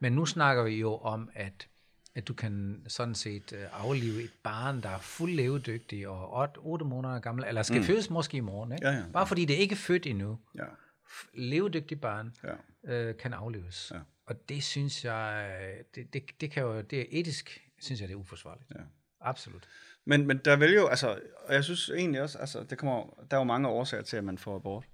Men 0.00 0.12
nu 0.12 0.26
snakker 0.26 0.62
vi 0.62 0.80
jo 0.80 0.96
om, 0.96 1.30
at 1.34 1.68
at 2.14 2.28
du 2.28 2.34
kan 2.34 2.84
sådan 2.88 3.14
set 3.14 3.52
øh, 3.52 3.84
aflive 3.84 4.22
et 4.22 4.32
barn, 4.42 4.82
der 4.82 4.88
er 4.88 4.98
fuldt 4.98 5.34
levedygtig 5.34 6.08
og 6.08 6.40
8, 6.40 6.58
8 6.58 6.84
måneder 6.84 7.20
gammel, 7.20 7.44
eller 7.48 7.62
skal 7.62 7.78
mm. 7.78 7.84
fødes 7.84 8.10
måske 8.10 8.36
i 8.36 8.40
morgen, 8.40 8.72
ikke? 8.72 8.88
Ja, 8.88 8.94
ja. 8.94 9.02
bare 9.12 9.26
fordi 9.26 9.44
det 9.44 9.54
ikke 9.54 9.72
er 9.72 9.76
født 9.76 10.06
endnu. 10.06 10.38
Ja. 10.54 10.64
Levedygtig 11.34 12.00
barn 12.00 12.34
ja. 12.44 12.94
øh, 12.94 13.16
kan 13.16 13.32
afleves. 13.32 13.92
Ja. 13.94 14.00
Og 14.26 14.48
det 14.48 14.62
synes 14.62 15.04
jeg, 15.04 15.56
det, 15.94 16.12
det, 16.14 16.22
det 16.40 16.50
kan 16.50 16.62
jo, 16.62 16.80
det 16.80 17.00
er 17.00 17.04
etisk, 17.10 17.70
synes 17.80 18.00
jeg, 18.00 18.08
det 18.08 18.14
er 18.14 18.18
uforsvarligt. 18.18 18.70
Ja. 18.74 18.80
Absolut. 19.20 19.68
Men, 20.04 20.26
men 20.26 20.38
der 20.38 20.56
vil 20.56 20.74
jo, 20.74 20.86
altså, 20.86 21.20
og 21.44 21.54
jeg 21.54 21.64
synes 21.64 21.88
egentlig 21.88 22.22
også, 22.22 22.38
altså, 22.38 22.64
det 22.64 22.78
kommer, 22.78 23.24
der 23.30 23.36
er 23.36 23.40
jo 23.40 23.44
mange 23.44 23.68
årsager 23.68 24.02
til, 24.02 24.16
at 24.16 24.24
man 24.24 24.38
får 24.38 24.56
abort. 24.56 24.84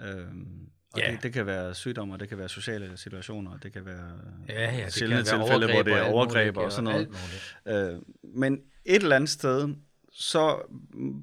Øhm, 0.00 0.70
og 0.92 1.00
yeah. 1.00 1.12
det, 1.12 1.22
det 1.22 1.32
kan 1.32 1.46
være 1.46 1.74
sygdomme, 1.74 2.16
det 2.16 2.28
kan 2.28 2.38
være 2.38 2.48
sociale 2.48 2.96
situationer, 2.96 3.58
det 3.58 3.72
kan 3.72 3.86
være 3.86 4.12
ja, 4.48 4.76
ja, 4.76 4.84
det 4.84 4.92
sjældne 4.92 5.16
kan 5.16 5.24
tilfælde, 5.24 5.72
hvor 5.72 5.82
det 5.82 5.92
er 5.92 6.02
overgreb 6.02 6.56
og, 6.56 6.64
og 6.64 6.72
sådan 6.72 6.84
noget. 6.84 7.94
Øh, 7.94 8.00
men 8.22 8.60
et 8.84 9.02
eller 9.02 9.16
andet 9.16 9.30
sted, 9.30 9.74
så 10.12 10.60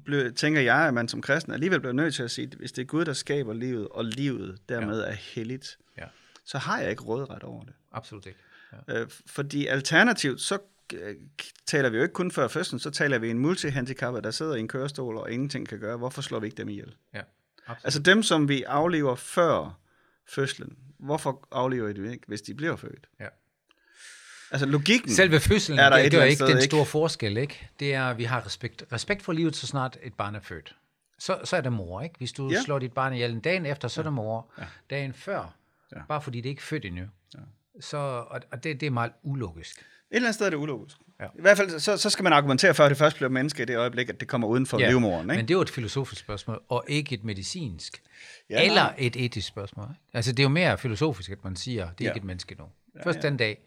blev, 0.04 0.32
tænker 0.32 0.60
jeg, 0.60 0.76
at 0.76 0.94
man 0.94 1.08
som 1.08 1.22
kristen 1.22 1.52
alligevel 1.52 1.80
bliver 1.80 1.92
nødt 1.92 2.14
til 2.14 2.22
at 2.22 2.30
sige, 2.30 2.48
at 2.52 2.54
hvis 2.54 2.72
det 2.72 2.82
er 2.82 2.86
Gud, 2.86 3.04
der 3.04 3.12
skaber 3.12 3.54
livet, 3.54 3.88
og 3.88 4.04
livet 4.04 4.58
dermed 4.68 5.02
ja. 5.02 5.10
er 5.10 5.14
helligt, 5.14 5.78
ja. 5.98 6.04
så 6.44 6.58
har 6.58 6.80
jeg 6.80 6.90
ikke 6.90 7.02
rådret 7.02 7.42
over 7.42 7.64
det. 7.64 7.72
Absolut 7.92 8.26
ikke. 8.26 8.38
Ja. 8.88 9.00
Øh, 9.00 9.08
fordi 9.26 9.66
alternativt, 9.66 10.40
så 10.40 10.58
øh, 10.94 11.14
taler 11.66 11.90
vi 11.90 11.96
jo 11.96 12.02
ikke 12.02 12.12
kun 12.12 12.30
før 12.30 12.48
fødslen, 12.48 12.78
så 12.78 12.90
taler 12.90 13.18
vi 13.18 13.30
en 13.30 13.38
multihandicappet, 13.38 14.24
der 14.24 14.30
sidder 14.30 14.54
i 14.54 14.60
en 14.60 14.68
kørestol 14.68 15.16
og 15.16 15.32
ingenting 15.32 15.68
kan 15.68 15.80
gøre. 15.80 15.96
Hvorfor 15.96 16.22
slår 16.22 16.40
vi 16.40 16.46
ikke 16.46 16.56
dem 16.56 16.68
ihjel? 16.68 16.94
Ja. 17.14 17.22
Absolut. 17.66 17.84
Altså 17.84 18.02
dem, 18.02 18.22
som 18.22 18.48
vi 18.48 18.62
aflever 18.62 19.14
før 19.14 19.78
fødslen, 20.26 20.76
hvorfor 20.98 21.48
aflever 21.52 21.88
I 21.88 21.92
dem 21.92 22.10
ikke, 22.10 22.24
hvis 22.26 22.42
de 22.42 22.54
bliver 22.54 22.76
født? 22.76 23.08
Ja. 23.20 23.28
Altså 24.50 24.66
logikken 24.66 25.10
Selve 25.10 25.40
fødslen 25.40 25.78
er 25.78 25.90
der 25.90 26.02
det, 26.02 26.12
gør 26.12 26.22
ikke 26.22 26.46
den 26.46 26.62
store 26.62 26.80
ikke? 26.80 26.90
forskel, 26.90 27.36
ikke? 27.36 27.68
Det 27.80 27.94
er, 27.94 28.04
at 28.04 28.18
vi 28.18 28.24
har 28.24 28.46
respekt, 28.46 28.84
respekt 28.92 29.22
for 29.22 29.32
livet, 29.32 29.56
så 29.56 29.66
snart 29.66 29.98
et 30.02 30.14
barn 30.14 30.34
er 30.34 30.40
født. 30.40 30.76
Så, 31.18 31.40
så 31.44 31.56
er 31.56 31.60
det 31.60 31.72
mor, 31.72 32.00
ikke? 32.00 32.14
Hvis 32.18 32.32
du 32.32 32.50
ja. 32.50 32.62
slår 32.62 32.78
dit 32.78 32.92
barn 32.92 33.12
ihjel 33.12 33.30
en 33.30 33.40
dagen 33.40 33.66
efter, 33.66 33.88
så 33.88 34.00
er 34.00 34.02
det 34.02 34.12
mor. 34.12 34.50
Ja. 34.58 34.64
Dagen 34.90 35.12
før, 35.12 35.54
ja. 35.92 36.02
bare 36.08 36.22
fordi 36.22 36.40
det 36.40 36.48
ikke 36.48 36.60
er 36.60 36.62
født 36.62 36.84
endnu. 36.84 37.04
Ja. 37.34 37.40
Så, 37.80 37.96
og, 37.96 38.40
og 38.52 38.64
det, 38.64 38.80
det 38.80 38.86
er 38.86 38.90
meget 38.90 39.12
ulogisk. 39.22 39.84
Et 40.10 40.16
eller 40.16 40.26
andet 40.26 40.34
sted 40.34 40.46
er 40.46 40.50
det 40.50 40.56
ulogisk. 40.56 40.96
Ja. 41.20 41.24
I 41.24 41.40
hvert 41.40 41.56
fald, 41.56 41.78
så, 41.78 41.96
så 41.96 42.10
skal 42.10 42.22
man 42.22 42.32
argumentere 42.32 42.74
for, 42.74 42.84
at 42.84 42.90
det 42.90 42.98
først 42.98 43.16
bliver 43.16 43.30
menneske 43.30 43.62
i 43.62 43.66
det 43.66 43.76
øjeblik, 43.76 44.08
at 44.08 44.20
det 44.20 44.28
kommer 44.28 44.48
uden 44.48 44.66
for 44.66 44.80
ja, 44.80 44.88
livmoren. 44.88 45.30
Ikke? 45.30 45.36
Men 45.36 45.48
det 45.48 45.54
er 45.54 45.58
jo 45.58 45.62
et 45.62 45.70
filosofisk 45.70 46.20
spørgsmål, 46.20 46.62
og 46.68 46.84
ikke 46.88 47.14
et 47.14 47.24
medicinsk. 47.24 48.02
Ja, 48.50 48.64
eller 48.64 48.82
nej. 48.82 48.94
et 48.98 49.16
etisk 49.16 49.48
spørgsmål. 49.48 49.88
Altså, 50.14 50.32
det 50.32 50.38
er 50.38 50.42
jo 50.42 50.48
mere 50.48 50.78
filosofisk, 50.78 51.30
at 51.30 51.44
man 51.44 51.56
siger, 51.56 51.84
det 51.84 51.90
er 51.90 51.94
ja. 52.04 52.10
ikke 52.10 52.18
et 52.18 52.24
menneske 52.24 52.54
nu. 52.58 52.64
Først 53.02 53.16
ja, 53.16 53.20
ja. 53.22 53.28
den 53.28 53.36
dag. 53.36 53.58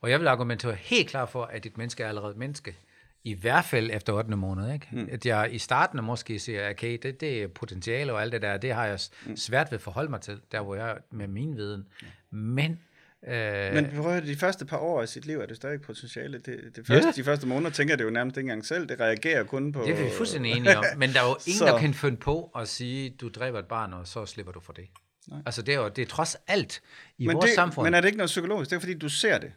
Og 0.00 0.10
jeg 0.10 0.20
vil 0.20 0.28
argumentere 0.28 0.74
helt 0.74 1.08
klar 1.08 1.26
for, 1.26 1.44
at 1.44 1.66
et 1.66 1.78
menneske 1.78 2.02
er 2.02 2.08
allerede 2.08 2.30
et 2.30 2.36
menneske. 2.36 2.76
I 3.24 3.34
hvert 3.34 3.64
fald 3.64 3.90
efter 3.92 4.12
8. 4.12 4.36
måned. 4.36 4.72
Ikke? 4.72 4.88
Mm. 4.92 5.08
At 5.12 5.26
jeg 5.26 5.48
i 5.52 5.58
starten 5.58 6.04
måske 6.04 6.38
siger, 6.38 6.70
okay, 6.70 6.98
det, 7.02 7.20
det 7.20 7.42
er 7.42 7.48
potentiale 7.48 8.12
og 8.12 8.22
alt 8.22 8.32
det 8.32 8.42
der, 8.42 8.56
det 8.56 8.74
har 8.74 8.86
jeg 8.86 8.98
mm. 9.26 9.36
svært 9.36 9.70
ved 9.70 9.78
at 9.78 9.82
forholde 9.82 10.10
mig 10.10 10.20
til, 10.20 10.40
der 10.52 10.60
hvor 10.60 10.74
jeg 10.74 10.90
er 10.90 10.96
med 11.10 11.28
min 11.28 11.56
viden. 11.56 11.86
Men 12.30 12.80
Øh, 13.28 13.74
Men 13.74 13.90
prøv 13.96 14.20
de 14.20 14.36
første 14.36 14.64
par 14.64 14.78
år 14.78 15.02
af 15.02 15.08
sit 15.08 15.26
liv 15.26 15.38
er 15.40 15.46
det 15.46 15.56
stadig 15.56 15.80
potentiale. 15.80 16.38
Det, 16.38 16.76
det 16.76 16.86
første, 16.86 17.06
ja. 17.06 17.12
De 17.16 17.24
første 17.24 17.46
måneder 17.46 17.70
tænker 17.70 17.96
det 17.96 18.04
jo 18.04 18.10
nærmest 18.10 18.36
ikke 18.36 18.46
engang 18.46 18.66
selv. 18.66 18.88
Det 18.88 19.00
reagerer 19.00 19.44
kun 19.44 19.72
på... 19.72 19.82
Det 19.82 20.00
er 20.00 20.04
vi 20.04 20.10
fuldstændig 20.16 20.52
enige 20.52 20.78
om. 20.78 20.84
Men 20.96 21.12
der 21.12 21.20
er 21.20 21.28
jo 21.28 21.36
ingen, 21.46 21.58
så... 21.58 21.66
der 21.66 21.78
kan 21.78 21.94
finde 21.94 22.16
på 22.16 22.50
at 22.56 22.68
sige, 22.68 23.10
du 23.10 23.28
dræber 23.28 23.58
et 23.58 23.66
barn, 23.66 23.92
og 23.92 24.06
så 24.06 24.26
slipper 24.26 24.52
du 24.52 24.60
for 24.60 24.72
det. 24.72 24.84
Nej. 25.28 25.42
Altså 25.46 25.62
det 25.62 25.74
er 25.74 25.78
jo 25.78 25.88
det 25.88 26.02
er 26.02 26.06
trods 26.06 26.36
alt 26.46 26.82
i 27.18 27.26
men 27.26 27.36
vores 27.36 27.46
det, 27.46 27.54
samfund. 27.54 27.86
Men 27.86 27.94
er 27.94 28.00
det 28.00 28.08
ikke 28.08 28.18
noget 28.18 28.28
psykologisk? 28.28 28.70
Det 28.70 28.76
er 28.76 28.80
fordi, 28.80 28.94
du 28.94 29.08
ser 29.08 29.38
det. 29.38 29.52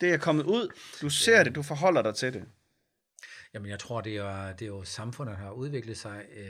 Det 0.00 0.12
er 0.12 0.16
kommet 0.16 0.44
ud. 0.44 0.68
Du 1.02 1.08
ser 1.08 1.36
ja. 1.36 1.44
det. 1.44 1.54
Du 1.54 1.62
forholder 1.62 2.02
dig 2.02 2.14
til 2.14 2.32
det. 2.32 2.44
Jamen 3.54 3.70
jeg 3.70 3.78
tror, 3.78 4.00
det 4.00 4.16
er, 4.16 4.52
det 4.52 4.62
er 4.62 4.66
jo 4.66 4.84
samfundet 4.84 5.36
har 5.36 5.50
udviklet 5.50 5.98
sig 5.98 6.22
øh, 6.36 6.46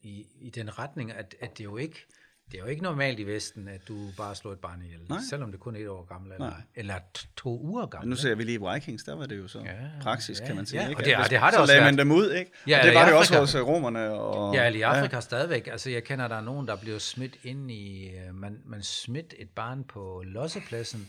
i, 0.00 0.26
i 0.40 0.50
den 0.50 0.78
retning, 0.78 1.12
at, 1.12 1.34
at 1.40 1.58
det 1.58 1.64
jo 1.64 1.76
ikke 1.76 2.06
det 2.52 2.58
er 2.58 2.62
jo 2.62 2.68
ikke 2.68 2.82
normalt 2.82 3.18
i 3.18 3.24
Vesten, 3.24 3.68
at 3.68 3.88
du 3.88 4.08
bare 4.16 4.34
slår 4.34 4.52
et 4.52 4.58
barn 4.58 4.82
ihjel, 4.82 5.00
Nej. 5.08 5.18
selvom 5.30 5.50
det 5.50 5.60
kun 5.60 5.76
er 5.76 5.80
et 5.80 5.88
år 5.88 6.04
gammel, 6.04 6.32
eller, 6.32 6.52
eller 6.74 6.94
to 7.36 7.60
uger 7.60 7.86
gammel. 7.86 8.06
Men 8.06 8.10
nu 8.10 8.16
ser 8.16 8.34
vi 8.34 8.44
lige 8.44 8.58
i 8.60 8.74
Vikings, 8.74 9.04
der 9.04 9.16
var 9.16 9.26
det 9.26 9.38
jo 9.38 9.48
så 9.48 9.58
ja, 9.58 9.72
praksis, 10.00 10.40
ja, 10.40 10.46
kan 10.46 10.56
man 10.56 10.66
sige. 10.66 10.82
Ja, 10.82 10.88
ikke? 10.88 11.00
Og 11.00 11.04
det, 11.04 11.16
og 11.16 11.30
det 11.30 11.38
har 11.38 11.46
det 11.46 11.54
så 11.54 11.60
også 11.60 11.72
lagde 11.72 11.84
man 11.84 11.98
dem 11.98 12.12
ud, 12.12 12.32
ikke? 12.32 12.52
Ja, 12.66 12.78
og 12.78 12.86
det 12.86 12.94
var 12.94 13.04
det 13.04 13.14
også 13.14 13.38
hos 13.38 13.56
romerne. 13.56 14.10
Og, 14.10 14.54
ja, 14.54 14.68
i 14.68 14.80
Afrika 14.80 15.16
ja. 15.16 15.20
stadigvæk. 15.20 15.66
Altså, 15.66 15.90
jeg 15.90 16.04
kender, 16.04 16.28
der 16.28 16.36
er 16.36 16.40
nogen, 16.40 16.68
der 16.68 16.76
bliver 16.76 16.98
smidt 16.98 17.36
ind 17.42 17.70
i... 17.70 18.08
Øh, 18.08 18.34
man, 18.34 18.60
man 18.64 18.82
smidt 18.82 19.34
et 19.38 19.50
barn 19.50 19.84
på 19.84 20.22
lossepladsen. 20.26 21.00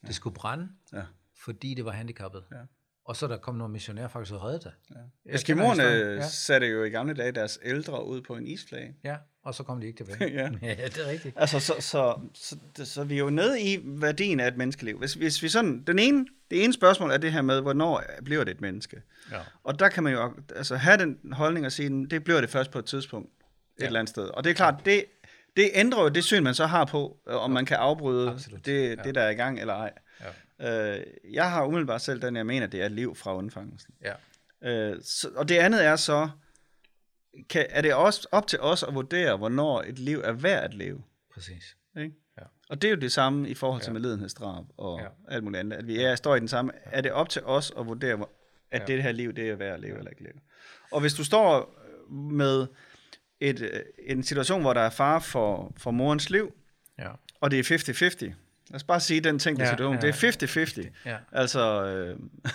Det 0.00 0.08
ja. 0.08 0.12
skulle 0.12 0.34
brænde, 0.34 0.68
ja. 0.92 1.02
fordi 1.44 1.74
det 1.74 1.84
var 1.84 1.92
handicappet. 1.92 2.44
Ja. 2.52 2.56
Og 3.04 3.16
så 3.16 3.26
der 3.26 3.36
kom 3.36 3.54
nogle 3.54 3.72
missionærer 3.72 4.08
faktisk 4.08 4.34
og 4.34 4.42
reddede 4.42 4.64
det. 4.64 4.72
Ja. 4.90 5.34
Eskimoerne 5.34 5.82
ja. 5.82 6.28
satte 6.28 6.66
jo 6.66 6.84
i 6.84 6.90
gamle 6.90 7.14
dage 7.14 7.32
deres 7.32 7.58
ældre 7.62 8.06
ud 8.06 8.20
på 8.20 8.36
en 8.36 8.46
isflage. 8.46 8.96
Ja, 9.04 9.16
og 9.42 9.54
så 9.54 9.62
kom 9.62 9.80
de 9.80 9.86
ikke 9.86 10.04
tilbage. 10.04 10.32
ja. 10.40 10.50
ja, 10.62 10.74
det 10.86 10.98
er 11.06 11.10
rigtigt. 11.10 11.34
Altså, 11.38 11.60
så, 11.60 11.74
så, 11.80 12.20
så, 12.34 12.56
så, 12.76 12.84
så 12.84 13.04
vi 13.04 13.14
er 13.14 13.18
jo 13.18 13.30
nede 13.30 13.60
i 13.60 13.80
værdien 13.84 14.40
af 14.40 14.48
et 14.48 14.56
menneskeliv. 14.56 14.98
Hvis, 14.98 15.14
hvis 15.14 15.42
vi 15.42 15.48
sådan, 15.48 15.82
den 15.86 15.98
ene, 15.98 16.26
det 16.50 16.64
ene 16.64 16.72
spørgsmål 16.72 17.10
er 17.10 17.16
det 17.16 17.32
her 17.32 17.42
med, 17.42 17.60
hvornår 17.60 18.02
bliver 18.24 18.44
det 18.44 18.50
et 18.50 18.60
menneske? 18.60 19.02
Ja. 19.30 19.38
Og 19.64 19.78
der 19.78 19.88
kan 19.88 20.02
man 20.02 20.12
jo 20.12 20.32
altså, 20.56 20.76
have 20.76 20.98
den 20.98 21.18
holdning 21.32 21.66
og 21.66 21.72
sige, 21.72 22.06
det 22.06 22.24
bliver 22.24 22.40
det 22.40 22.50
først 22.50 22.70
på 22.70 22.78
et 22.78 22.84
tidspunkt 22.84 23.28
et 23.28 23.80
ja. 23.80 23.86
eller 23.86 24.00
andet 24.00 24.10
sted. 24.10 24.24
Og 24.24 24.44
det 24.44 24.50
er 24.50 24.54
klart, 24.54 24.74
det, 24.84 25.04
det 25.56 25.70
ændrer 25.74 26.02
jo 26.02 26.08
det 26.08 26.24
syn, 26.24 26.42
man 26.42 26.54
så 26.54 26.66
har 26.66 26.84
på, 26.84 27.18
om 27.26 27.50
man 27.50 27.66
kan 27.66 27.76
afbryde 27.76 28.38
det, 28.64 28.88
ja. 28.88 28.94
det, 28.94 29.14
der 29.14 29.20
er 29.20 29.30
i 29.30 29.34
gang 29.34 29.60
eller 29.60 29.74
ej. 29.74 29.92
Øh, 30.62 31.00
jeg 31.32 31.50
har 31.50 31.64
umiddelbart 31.64 32.02
selv 32.02 32.22
den, 32.22 32.36
jeg 32.36 32.46
mener, 32.46 32.66
det 32.66 32.82
er 32.82 32.88
liv 32.88 33.16
fra 33.16 33.36
undfangelsen. 33.36 33.94
Ja. 34.02 34.12
Øh, 34.70 34.96
så, 35.02 35.28
og 35.36 35.48
det 35.48 35.56
andet 35.56 35.84
er 35.84 35.96
så, 35.96 36.28
kan, 37.50 37.66
er 37.70 37.82
det 37.82 37.94
også 37.94 38.28
op 38.32 38.46
til 38.46 38.60
os 38.60 38.82
at 38.82 38.94
vurdere, 38.94 39.36
hvornår 39.36 39.82
et 39.82 39.98
liv 39.98 40.20
er 40.24 40.32
værd 40.32 40.64
at 40.64 40.74
leve. 40.74 41.02
Præcis. 41.34 41.76
Ikke? 41.96 42.14
Ja. 42.38 42.42
Og 42.68 42.82
det 42.82 42.88
er 42.88 42.94
jo 42.94 43.00
det 43.00 43.12
samme 43.12 43.48
i 43.48 43.54
forhold 43.54 43.80
til 43.80 43.88
ja. 43.90 43.92
medledenhedsdrab 43.92 44.64
og 44.76 45.00
ja. 45.00 45.34
alt 45.34 45.44
muligt 45.44 45.60
andet. 45.60 45.76
At 45.76 45.86
vi 45.86 46.02
er, 46.02 46.14
står 46.14 46.36
i 46.36 46.40
den 46.40 46.48
samme. 46.48 46.72
Ja. 46.86 46.90
Er 46.98 47.00
det 47.00 47.12
op 47.12 47.28
til 47.28 47.42
os 47.44 47.72
at 47.78 47.86
vurdere, 47.86 48.26
at 48.70 48.80
ja. 48.80 48.86
det 48.86 49.02
her 49.02 49.12
liv, 49.12 49.32
det 49.32 49.50
er 49.50 49.56
værd 49.56 49.74
at 49.74 49.80
leve 49.80 49.92
ja. 49.92 49.98
eller 49.98 50.10
ikke 50.10 50.22
leve? 50.22 50.40
Og 50.92 51.00
hvis 51.00 51.14
du 51.14 51.24
står 51.24 51.76
med 52.10 52.66
et, 53.40 53.60
øh, 53.60 53.80
en 53.98 54.22
situation, 54.22 54.60
hvor 54.60 54.72
der 54.72 54.80
er 54.80 54.90
far 54.90 55.18
for, 55.18 55.72
for 55.76 55.90
morens 55.90 56.30
liv, 56.30 56.54
ja. 56.98 57.08
og 57.40 57.50
det 57.50 57.70
er 57.70 57.76
50-50, 58.30 58.34
Lad 58.70 58.76
os 58.76 58.84
bare 58.84 59.00
sige 59.00 59.20
den 59.20 59.38
ting, 59.38 59.58
der 59.58 59.64
ja, 59.64 59.70
situation. 59.70 59.94
Ja, 59.94 60.00
det 60.00 60.24
er 60.24 60.86
50-50. 60.86 60.88
Ja. 61.06 61.16
Altså, 61.32 61.84
øh, 61.84 62.18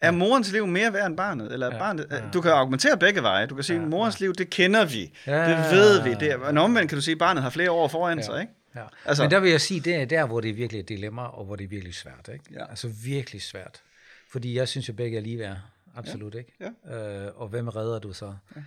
er 0.00 0.10
morens 0.10 0.52
liv 0.52 0.66
mere 0.66 0.92
værd 0.92 1.06
end 1.06 1.16
barnet? 1.16 1.52
Eller 1.52 1.66
ja, 1.72 1.78
barnet, 1.78 2.06
ja, 2.10 2.20
du 2.32 2.40
kan 2.40 2.50
argumentere 2.50 2.98
begge 2.98 3.22
veje. 3.22 3.46
Du 3.46 3.54
kan 3.54 3.64
sige, 3.64 3.80
ja, 3.80 3.86
morens 3.86 4.20
ja. 4.20 4.24
liv, 4.24 4.34
det 4.34 4.50
kender 4.50 4.84
vi. 4.84 5.12
Ja, 5.26 5.50
det 5.50 5.70
ved 5.70 6.02
vi. 6.02 6.14
Det, 6.14 6.40
men 6.46 6.58
omvendt 6.58 6.88
kan 6.88 6.96
du 6.96 7.02
sige, 7.02 7.12
at 7.12 7.18
barnet 7.18 7.42
har 7.42 7.50
flere 7.50 7.70
år 7.70 7.88
foran 7.88 8.18
ja. 8.18 8.24
sig. 8.24 8.40
Ikke? 8.40 8.52
Ja. 8.76 8.82
Altså, 9.04 9.22
men 9.22 9.30
der 9.30 9.40
vil 9.40 9.50
jeg 9.50 9.60
sige, 9.60 9.80
det 9.80 9.94
er 9.94 10.04
der, 10.04 10.26
hvor 10.26 10.40
det 10.40 10.50
er 10.50 10.54
virkelig 10.54 10.80
et 10.80 10.88
dilemma, 10.88 11.22
og 11.22 11.44
hvor 11.44 11.56
det 11.56 11.64
er 11.64 11.68
virkelig 11.68 11.94
svært. 11.94 12.30
Ikke? 12.32 12.44
Ja. 12.52 12.70
Altså 12.70 12.88
virkelig 13.04 13.42
svært. 13.42 13.82
Fordi 14.30 14.56
jeg 14.56 14.68
synes 14.68 14.88
jo, 14.88 14.92
begge 14.92 15.18
er 15.18 15.22
lige 15.22 15.38
værd. 15.38 15.56
Absolut 15.96 16.34
ja. 16.34 16.38
ikke. 16.38 16.52
Ja. 16.86 17.26
Øh, 17.26 17.32
og 17.40 17.48
hvem 17.48 17.68
redder 17.68 17.98
du 17.98 18.12
så? 18.12 18.34
Ja. 18.56 18.60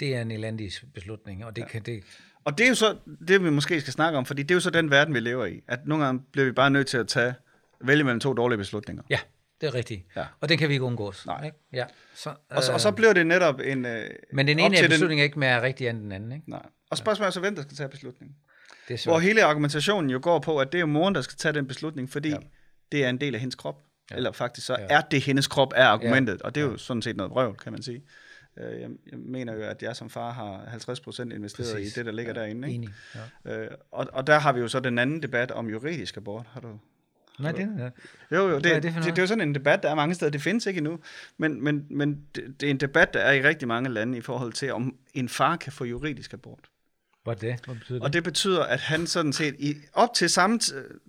Det 0.00 0.16
er 0.16 0.22
en 0.22 0.30
elendig 0.30 0.72
beslutning, 0.94 1.44
og 1.44 1.56
det, 1.56 1.62
ja. 1.62 1.68
kan, 1.68 1.82
det, 1.82 2.02
og 2.44 2.58
det 2.58 2.64
er 2.64 2.68
jo 2.68 2.74
så 2.74 2.96
det, 3.28 3.44
vi 3.44 3.50
måske 3.50 3.80
skal 3.80 3.92
snakke 3.92 4.18
om, 4.18 4.26
fordi 4.26 4.42
det 4.42 4.50
er 4.50 4.54
jo 4.54 4.60
så 4.60 4.70
den 4.70 4.90
verden, 4.90 5.14
vi 5.14 5.20
lever 5.20 5.46
i. 5.46 5.62
At 5.68 5.86
nogle 5.86 6.04
gange 6.04 6.22
bliver 6.32 6.44
vi 6.44 6.52
bare 6.52 6.70
nødt 6.70 6.86
til 6.86 6.98
at 6.98 7.08
tage, 7.08 7.34
vælge 7.80 8.04
mellem 8.04 8.20
to 8.20 8.32
dårlige 8.32 8.58
beslutninger. 8.58 9.02
Ja, 9.10 9.18
det 9.60 9.66
er 9.66 9.74
rigtigt. 9.74 10.06
Ja. 10.16 10.24
Og 10.40 10.48
den 10.48 10.58
kan 10.58 10.68
vi 10.68 10.74
ikke 10.74 10.84
undgås. 10.84 11.26
Nej. 11.26 11.44
Ikke? 11.44 11.56
Ja. 11.72 11.84
Så, 12.14 12.30
øh, 12.30 12.34
og, 12.50 12.62
så, 12.62 12.72
og 12.72 12.80
så 12.80 12.90
bliver 12.90 13.12
det 13.12 13.26
netop 13.26 13.60
en... 13.64 13.86
Øh, 13.86 14.10
men 14.32 14.46
den 14.46 14.58
ene 14.58 14.70
beslutning 14.70 15.10
den... 15.10 15.18
er 15.18 15.22
ikke 15.22 15.38
mere 15.38 15.62
rigtig 15.62 15.88
end 15.88 16.00
den 16.00 16.12
anden. 16.12 16.32
Ikke? 16.32 16.50
Nej. 16.50 16.62
Og 16.90 16.98
spørgsmålet 16.98 17.28
er 17.28 17.32
så, 17.32 17.40
hvem 17.40 17.54
der 17.54 17.62
skal 17.62 17.76
tage 17.76 17.88
beslutningen. 17.88 18.36
Det 18.88 19.06
er 19.06 19.10
hvor 19.10 19.18
hele 19.18 19.44
argumentationen 19.44 20.10
jo 20.10 20.18
går 20.22 20.38
på, 20.38 20.58
at 20.58 20.72
det 20.72 20.80
er 20.80 20.84
moren, 20.84 21.14
der 21.14 21.20
skal 21.20 21.36
tage 21.36 21.52
den 21.52 21.66
beslutning, 21.66 22.10
fordi 22.10 22.28
ja. 22.28 22.36
det 22.92 23.04
er 23.04 23.08
en 23.08 23.20
del 23.20 23.34
af 23.34 23.40
hendes 23.40 23.54
krop. 23.54 23.82
Ja. 24.10 24.16
Eller 24.16 24.32
faktisk 24.32 24.66
så 24.66 24.76
ja. 24.78 24.86
er 24.88 25.00
det 25.00 25.22
hendes 25.22 25.46
krop, 25.46 25.72
er 25.76 25.86
argumentet. 25.86 26.34
Ja. 26.34 26.44
Og 26.44 26.54
det 26.54 26.60
er 26.60 26.64
jo 26.64 26.76
sådan 26.76 27.02
set 27.02 27.16
noget 27.16 27.30
vrøvl, 27.30 27.56
kan 27.56 27.72
man 27.72 27.82
sige. 27.82 28.02
Øh, 28.58 28.80
jeg, 28.80 28.90
jeg 29.10 29.18
mener 29.18 29.54
jo, 29.54 29.62
at 29.62 29.82
jeg 29.82 29.96
som 29.96 30.10
far 30.10 30.32
har 30.32 30.64
50% 30.64 31.34
investeret 31.34 31.74
Præcis. 31.74 31.96
i 31.96 31.98
det, 31.98 32.06
der 32.06 32.12
ligger 32.12 32.32
ja. 32.36 32.40
derinde. 32.40 32.68
Ikke? 32.68 32.76
Enig. 32.76 32.90
Ja. 33.44 33.58
Øh, 33.58 33.70
og, 33.92 34.06
og 34.12 34.26
der 34.26 34.38
har 34.38 34.52
vi 34.52 34.60
jo 34.60 34.68
så 34.68 34.80
den 34.80 34.98
anden 34.98 35.22
debat 35.22 35.50
om 35.50 35.70
juridisk 35.70 36.16
abort. 36.16 36.46
Har 36.46 36.60
du 36.60 36.78
Nej, 37.38 37.52
det 37.52 37.62
er 37.78 37.90
Jo, 38.36 38.48
jo, 38.48 38.54
det, 38.54 38.64
det, 38.64 38.82
det, 38.82 38.94
det, 38.94 39.04
det 39.04 39.18
er 39.18 39.22
jo 39.22 39.26
sådan 39.26 39.48
en 39.48 39.54
debat, 39.54 39.82
der 39.82 39.90
er 39.90 39.94
mange 39.94 40.14
steder, 40.14 40.30
det 40.30 40.42
findes 40.42 40.66
ikke 40.66 40.78
endnu, 40.78 40.98
men, 41.38 41.64
men, 41.64 41.86
men 41.90 42.24
det, 42.34 42.60
det 42.60 42.66
er 42.66 42.70
en 42.70 42.80
debat, 42.80 43.14
der 43.14 43.20
er 43.20 43.32
i 43.32 43.42
rigtig 43.42 43.68
mange 43.68 43.90
lande 43.90 44.18
i 44.18 44.20
forhold 44.20 44.52
til, 44.52 44.72
om 44.72 44.96
en 45.14 45.28
far 45.28 45.56
kan 45.56 45.72
få 45.72 45.84
juridisk 45.84 46.32
abort. 46.32 46.70
Hvad 47.24 47.36
det? 47.36 47.56
Hvad 47.64 47.74
betyder 47.74 47.98
det? 47.98 48.02
Og 48.02 48.12
det 48.12 48.24
betyder, 48.24 48.62
at 48.62 48.80
han 48.80 49.06
sådan 49.06 49.32
set, 49.32 49.54
i, 49.58 49.74
op 49.92 50.14
til 50.14 50.30
samme, 50.30 50.60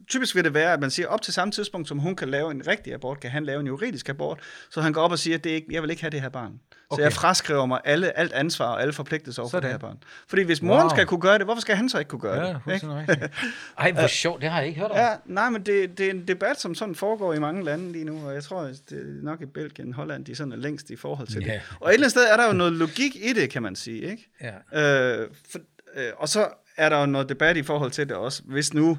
typisk 0.08 0.36
vil 0.36 0.44
det 0.44 0.54
være, 0.54 0.74
at 0.74 0.80
man 0.80 0.92
siger, 0.92 1.08
op 1.08 1.22
til 1.22 1.34
samme 1.34 1.52
tidspunkt, 1.52 1.88
som 1.88 2.00
hun 2.00 2.16
kan 2.16 2.30
lave 2.30 2.52
en 2.52 2.68
rigtig 2.68 2.94
abort, 2.94 3.20
kan 3.20 3.32
han 3.32 3.46
lave 3.46 3.60
en 3.60 3.68
juridisk 3.68 4.10
abort, 4.10 4.40
så 4.70 4.82
han 4.82 4.94
går 4.94 5.02
op 5.02 5.12
og 5.12 5.20
siger, 5.20 5.38
at 5.38 5.44
det 5.44 5.52
er 5.52 5.56
ikke, 5.56 5.68
jeg 5.72 5.82
vil 5.82 5.90
ikke 5.90 6.02
have 6.02 6.10
det 6.10 6.22
her 6.22 6.30
barn. 6.30 6.60
Okay. 6.90 7.02
Så 7.02 7.06
jeg 7.06 7.14
fraskriver 7.14 7.66
mig 7.66 7.80
alle, 7.84 8.18
alt 8.18 8.34
ansvar 8.34 8.66
og 8.66 8.82
alle 8.82 8.94
forpligtelser 8.94 9.42
over 9.42 9.50
for 9.50 9.60
det 9.60 9.70
her 9.70 9.78
barn. 9.78 9.98
Fordi 10.28 10.44
hvis 10.44 10.62
moren 10.62 10.82
wow. 10.82 10.90
skal 10.90 11.06
kunne 11.06 11.22
gøre 11.22 11.38
det, 11.38 11.46
hvorfor 11.46 11.62
skal 11.62 11.76
han 11.76 11.90
så 11.90 12.00
ikke 12.00 12.10
kunne 12.10 12.20
gøre 12.20 12.48
ja, 12.48 12.56
det? 12.66 12.74
Ikke? 12.74 13.30
Ej, 13.78 13.92
hvor 13.92 14.08
sjovt, 14.24 14.42
det 14.42 14.50
har 14.50 14.60
jeg 14.60 14.68
ikke 14.68 14.80
hørt 14.80 14.92
om. 14.92 14.98
Ja, 14.98 15.10
nej, 15.26 15.50
men 15.50 15.62
det, 15.62 15.98
det 15.98 16.06
er 16.06 16.12
en 16.12 16.28
debat, 16.28 16.60
som 16.60 16.76
sådan 16.76 16.96
foregår 16.96 17.34
i 17.34 17.40
mange 17.40 17.64
lande 17.64 17.92
lige 17.92 18.06
nu, 18.06 18.28
og 18.28 18.34
jeg 18.34 18.44
tror, 18.44 18.62
det 18.62 18.78
er 18.92 19.24
nok 19.24 19.42
i 19.42 19.46
Belgien 19.46 19.94
Holland, 19.94 20.26
de 20.26 20.36
sådan 20.36 20.54
er 20.54 20.58
længst 20.58 20.90
i 20.90 20.96
forhold 20.96 21.28
til 21.28 21.42
yeah. 21.42 21.54
det. 21.54 21.62
Og 21.80 21.90
et 21.90 21.94
eller 21.94 22.06
andet 22.06 22.12
sted 22.12 22.24
er 22.32 22.38
der 22.38 22.48
jo 22.48 22.54
noget 22.54 22.74
logik 22.74 23.16
i 23.16 23.34
det, 23.34 23.50
kan 23.50 23.64
man 23.64 23.76
sige. 23.76 24.12
Ikke? 24.12 24.30
Ja. 24.74 25.22
Øh, 25.22 25.30
for, 25.52 25.60
øh, 25.96 26.12
og 26.18 26.30
så 26.30 26.50
er 26.78 26.90
der 26.90 27.00
jo 27.00 27.06
noget 27.06 27.30
debat 27.30 27.58
i 27.58 27.64
forhold 27.64 27.92
til 27.92 28.10
det 28.10 28.18
også. 28.18 28.44
Hvis 28.44 28.74
nu, 28.74 28.98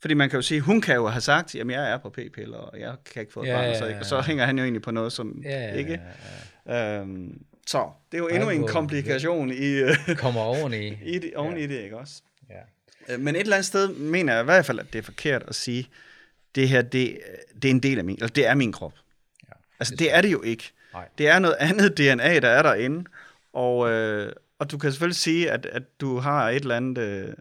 fordi 0.00 0.14
man 0.14 0.30
kan 0.30 0.36
jo 0.36 0.42
sige, 0.42 0.60
hun 0.60 0.80
kan 0.80 0.94
jo 0.94 1.08
have 1.08 1.20
sagt, 1.20 1.54
jamen 1.54 1.76
jeg 1.76 1.92
er 1.92 1.98
på 1.98 2.10
p-piller, 2.10 2.58
og 2.58 2.80
jeg 2.80 2.94
kan 3.12 3.20
ikke 3.20 3.32
få 3.32 3.42
et 3.42 3.46
ja, 3.46 3.56
barn, 3.56 3.78
så, 3.78 3.86
ikke? 3.86 4.00
og 4.00 4.06
så 4.06 4.20
hænger 4.20 4.46
han 4.46 4.58
jo 4.58 4.64
egentlig 4.64 4.82
på 4.82 4.90
noget, 4.90 5.12
som 5.12 5.42
ja, 5.44 5.72
ikke. 5.74 6.00
Ja, 6.66 6.74
ja. 6.74 7.00
Øhm, 7.00 7.44
så 7.66 7.90
det 8.12 8.18
er 8.18 8.22
jo 8.22 8.28
endnu 8.28 8.50
en 8.50 8.66
komplikation 8.66 9.50
i, 9.50 9.82
kommer 10.16 10.40
oven 10.40 10.74
i, 10.74 10.86
i 11.14 11.18
det, 11.18 11.34
oven 11.34 11.56
ja. 11.56 11.62
i 11.62 11.66
det, 11.66 11.80
ikke 11.80 11.98
også? 11.98 12.22
Ja. 12.50 13.14
Øh, 13.14 13.20
men 13.20 13.34
et 13.34 13.40
eller 13.40 13.56
andet 13.56 13.66
sted 13.66 13.88
mener 13.88 14.32
jeg 14.32 14.42
i 14.42 14.44
hvert 14.44 14.66
fald, 14.66 14.78
at 14.78 14.92
det 14.92 14.98
er 14.98 15.02
forkert 15.02 15.42
at 15.48 15.54
sige, 15.54 15.88
det 16.54 16.68
her, 16.68 16.82
det, 16.82 17.18
det 17.54 17.64
er 17.64 17.70
en 17.70 17.82
del 17.82 17.98
af 17.98 18.04
min, 18.04 18.16
eller 18.16 18.28
det 18.28 18.46
er 18.46 18.54
min 18.54 18.72
krop. 18.72 18.92
Ja, 19.48 19.52
altså 19.80 19.92
det, 19.92 19.98
det 19.98 20.14
er 20.14 20.20
det 20.20 20.32
jo 20.32 20.42
ikke. 20.42 20.72
Nej. 20.92 21.08
Det 21.18 21.28
er 21.28 21.38
noget 21.38 21.56
andet 21.58 21.98
DNA, 21.98 22.38
der 22.38 22.48
er 22.48 22.62
derinde, 22.62 23.04
og, 23.52 23.90
øh, 23.90 24.32
og 24.62 24.70
du 24.70 24.78
kan 24.78 24.92
selvfølgelig 24.92 25.16
sige, 25.16 25.50
at, 25.50 25.66
at 25.66 26.00
du 26.00 26.18
har 26.18 26.48
et 26.48 26.56
eller 26.56 26.76
andet... 26.76 26.98
Øh, 26.98 27.34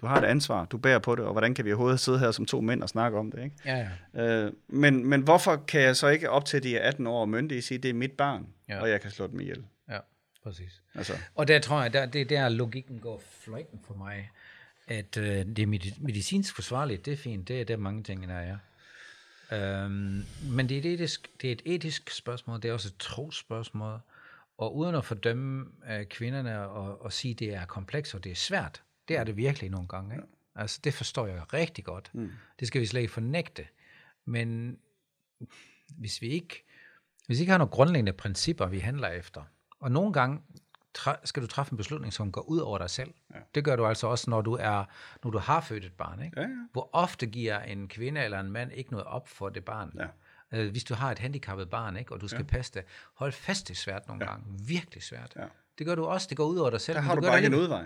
du 0.00 0.06
har 0.06 0.18
et 0.20 0.24
ansvar, 0.24 0.64
du 0.64 0.78
bærer 0.78 0.98
på 0.98 1.14
det, 1.14 1.24
og 1.24 1.32
hvordan 1.32 1.54
kan 1.54 1.64
vi 1.64 1.72
overhovedet 1.72 2.00
sidde 2.00 2.18
her 2.18 2.30
som 2.30 2.46
to 2.46 2.60
mænd 2.60 2.82
og 2.82 2.88
snakke 2.88 3.18
om 3.18 3.30
det, 3.30 3.44
ikke? 3.44 3.56
Ja, 3.64 3.88
ja. 4.14 4.44
Øh, 4.44 4.52
men, 4.68 5.06
men 5.06 5.20
hvorfor 5.20 5.56
kan 5.56 5.80
jeg 5.80 5.96
så 5.96 6.08
ikke 6.08 6.30
op 6.30 6.44
til 6.44 6.62
de 6.62 6.80
18 6.80 7.06
år 7.06 7.20
og 7.20 7.28
myndige 7.28 7.62
sige, 7.62 7.78
det 7.78 7.88
er 7.88 7.94
mit 7.94 8.12
barn, 8.12 8.46
ja. 8.68 8.80
og 8.80 8.90
jeg 8.90 9.00
kan 9.00 9.10
slå 9.10 9.26
dem 9.26 9.40
ihjel? 9.40 9.64
Ja, 9.90 9.98
præcis. 10.42 10.82
Altså. 10.94 11.12
Og 11.34 11.48
der 11.48 11.58
tror 11.58 11.82
jeg, 11.82 11.92
der, 11.92 12.06
det 12.06 12.20
er 12.20 12.24
der 12.24 12.48
logikken 12.48 12.98
går 12.98 13.22
fløjten 13.40 13.80
for 13.86 13.94
mig, 13.94 14.30
at 14.86 15.16
øh, 15.16 15.46
det 15.46 15.58
er 15.58 15.92
medicinsk 15.98 16.54
forsvarligt, 16.54 17.06
det 17.06 17.12
er 17.12 17.16
fint, 17.16 17.48
det 17.48 17.60
er 17.60 17.64
der 17.64 17.76
mange 17.76 18.02
ting, 18.02 18.28
der 18.28 18.34
er. 18.34 18.56
Øhm, 19.52 20.24
men 20.42 20.68
det 20.68 20.74
er, 20.74 20.78
et 20.78 20.86
etisk, 20.86 21.28
det 21.42 21.48
er 21.48 21.52
et 21.52 21.62
etisk 21.64 22.10
spørgsmål, 22.10 22.62
det 22.62 22.68
er 22.68 22.72
også 22.72 22.88
et 22.88 22.98
trosspørgsmål, 22.98 24.00
og 24.58 24.76
uden 24.76 24.94
at 24.94 25.04
fordømme 25.04 25.66
øh, 25.90 26.06
kvinderne 26.06 26.68
og, 26.68 27.02
og 27.02 27.12
sige, 27.12 27.32
at 27.32 27.38
det 27.38 27.54
er 27.54 27.64
komplekst 27.64 28.14
og 28.14 28.24
det 28.24 28.32
er 28.32 28.36
svært, 28.36 28.82
det 29.08 29.16
er 29.16 29.24
det 29.24 29.36
virkelig 29.36 29.70
nogle 29.70 29.88
gange. 29.88 30.14
Ikke? 30.14 30.26
Ja. 30.56 30.60
Altså, 30.60 30.80
det 30.84 30.94
forstår 30.94 31.26
jeg 31.26 31.52
rigtig 31.54 31.84
godt. 31.84 32.10
Mm. 32.14 32.30
Det 32.60 32.68
skal 32.68 32.80
vi 32.80 32.86
slet 32.86 33.00
ikke 33.00 33.12
fornægte. 33.12 33.66
Men 34.24 34.78
hvis 35.98 36.22
vi 36.22 36.28
ikke, 36.28 36.64
hvis 37.26 37.38
vi 37.38 37.40
ikke 37.40 37.50
har 37.50 37.58
nogle 37.58 37.70
grundlæggende 37.70 38.12
principper, 38.12 38.66
vi 38.66 38.78
handler 38.78 39.08
efter, 39.08 39.42
og 39.80 39.92
nogle 39.92 40.12
gange 40.12 40.42
skal 41.24 41.42
du 41.42 41.46
træffe 41.46 41.72
en 41.72 41.76
beslutning, 41.76 42.12
som 42.12 42.32
går 42.32 42.40
ud 42.40 42.58
over 42.58 42.78
dig 42.78 42.90
selv. 42.90 43.14
Ja. 43.34 43.38
Det 43.54 43.64
gør 43.64 43.76
du 43.76 43.86
altså 43.86 44.06
også, 44.06 44.30
når 44.30 44.40
du, 44.40 44.52
er, 44.54 44.84
når 45.24 45.30
du 45.30 45.38
har 45.38 45.60
født 45.60 45.84
et 45.84 45.92
barn. 45.92 46.22
Ikke? 46.22 46.40
Ja, 46.40 46.46
ja. 46.46 46.66
Hvor 46.72 46.90
ofte 46.92 47.26
giver 47.26 47.60
en 47.60 47.88
kvinde 47.88 48.20
eller 48.20 48.40
en 48.40 48.50
mand 48.50 48.72
ikke 48.72 48.90
noget 48.90 49.06
op 49.06 49.28
for 49.28 49.48
det 49.48 49.64
barn. 49.64 49.92
Ja. 49.98 50.06
Øh, 50.52 50.70
hvis 50.70 50.84
du 50.84 50.94
har 50.94 51.10
et 51.10 51.18
handicappet 51.18 51.70
barn, 51.70 51.96
ikke, 51.96 52.12
og 52.12 52.20
du 52.20 52.28
skal 52.28 52.46
ja. 52.50 52.56
passe 52.56 52.72
det, 52.74 52.84
hold 53.14 53.32
fast, 53.32 53.68
det 53.68 53.74
er 53.74 53.78
svært 53.78 54.08
nogle 54.08 54.24
ja. 54.24 54.30
gange. 54.30 54.44
Virkelig 54.66 55.02
svært. 55.02 55.32
Ja. 55.36 55.44
Det 55.78 55.86
gør 55.86 55.94
du 55.94 56.04
også, 56.04 56.26
det 56.30 56.36
går 56.36 56.44
ud 56.44 56.56
over 56.56 56.70
dig 56.70 56.80
selv. 56.80 56.96
Der 56.96 57.02
har 57.02 57.14
du, 57.14 57.20
du 57.20 57.26
bare 57.26 57.36
ikke 57.36 57.46
en 57.46 57.54
udvej. 57.54 57.84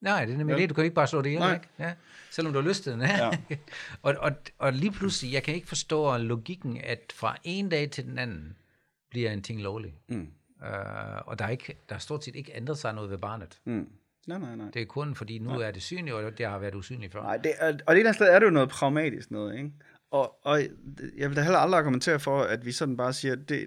Nej, 0.00 0.24
det 0.24 0.32
er 0.32 0.38
nemlig 0.38 0.54
ja. 0.54 0.62
det. 0.62 0.70
Du 0.70 0.74
kan 0.74 0.84
ikke 0.84 0.94
bare 0.94 1.06
slå 1.06 1.22
det 1.22 1.30
ihjel, 1.30 1.54
ikke? 1.54 1.68
Ja. 1.78 1.94
Selvom 2.30 2.52
du 2.52 2.60
har 2.60 2.68
lyst 2.68 2.82
til 2.82 2.92
det. 2.92 3.00
Ja. 3.00 3.30
og, 4.02 4.14
og, 4.18 4.32
og 4.58 4.72
lige 4.72 4.92
pludselig, 4.92 5.32
jeg 5.32 5.42
kan 5.42 5.54
ikke 5.54 5.68
forstå 5.68 6.16
logikken, 6.16 6.80
at 6.84 7.12
fra 7.14 7.36
en 7.44 7.68
dag 7.68 7.90
til 7.90 8.04
den 8.04 8.18
anden, 8.18 8.56
bliver 9.10 9.30
en 9.30 9.42
ting 9.42 9.62
lovlig. 9.62 9.94
Mm. 10.08 10.28
Uh, 10.60 10.66
og 11.26 11.38
der 11.38 11.44
er, 11.44 11.48
ikke, 11.48 11.78
der 11.88 11.94
er 11.94 11.98
stort 11.98 12.24
set 12.24 12.36
ikke 12.36 12.52
ændret 12.54 12.78
sig 12.78 12.94
noget 12.94 13.10
ved 13.10 13.18
barnet. 13.18 13.60
Mm. 13.64 13.88
Nej, 14.26 14.38
nej, 14.38 14.56
nej. 14.56 14.70
Det 14.74 14.82
er 14.82 14.86
kun 14.86 15.14
fordi, 15.14 15.38
nu 15.38 15.50
nej. 15.50 15.66
er 15.66 15.70
det 15.70 15.82
synligt, 15.82 16.14
og 16.14 16.38
det 16.38 16.46
har 16.46 16.58
været 16.58 16.74
usynligt 16.74 17.12
før. 17.12 17.22
Nej, 17.22 17.36
det 17.36 17.52
er, 17.58 17.78
og 17.86 17.94
det 17.94 18.00
andet 18.00 18.14
sted 18.14 18.26
er 18.26 18.38
det 18.38 18.46
jo 18.46 18.50
noget 18.50 18.68
pragmatisk 18.68 19.30
noget, 19.30 19.56
ikke? 19.56 19.72
Og, 20.10 20.34
og 20.44 20.60
jeg 21.16 21.28
vil 21.28 21.36
da 21.36 21.42
heller 21.42 21.58
aldrig 21.58 21.78
argumentere 21.78 22.20
for, 22.20 22.42
at 22.42 22.66
vi 22.66 22.72
sådan 22.72 22.96
bare 22.96 23.12
siger, 23.12 23.34
det, 23.34 23.66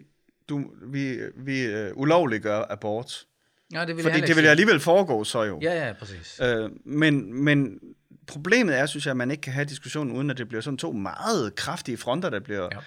du, 0.49 0.63
vi, 0.81 1.19
vi 1.35 1.67
uh, 1.67 1.97
ulovliggør 1.97 2.63
abort. 2.69 3.25
Ja, 3.73 3.85
det 3.85 3.95
vil 3.95 4.03
Fordi 4.03 4.21
det 4.21 4.35
vil 4.35 4.45
alligevel 4.45 4.79
foregå 4.79 5.23
så 5.23 5.43
jo. 5.43 5.59
Ja, 5.61 5.87
ja, 5.87 5.93
præcis. 5.93 6.39
Øh, 6.43 6.69
men, 6.85 7.43
men 7.43 7.79
problemet 8.27 8.79
er, 8.79 8.85
synes 8.85 9.05
jeg, 9.05 9.11
at 9.11 9.17
man 9.17 9.31
ikke 9.31 9.41
kan 9.41 9.53
have 9.53 9.65
diskussionen, 9.65 10.15
uden 10.15 10.29
at 10.29 10.37
det 10.37 10.47
bliver 10.47 10.61
sådan 10.61 10.77
to 10.77 10.91
meget 10.91 11.55
kraftige 11.55 11.97
fronter, 11.97 12.29
der 12.29 12.39
bliver... 12.39 12.69
Ja. 12.71 12.77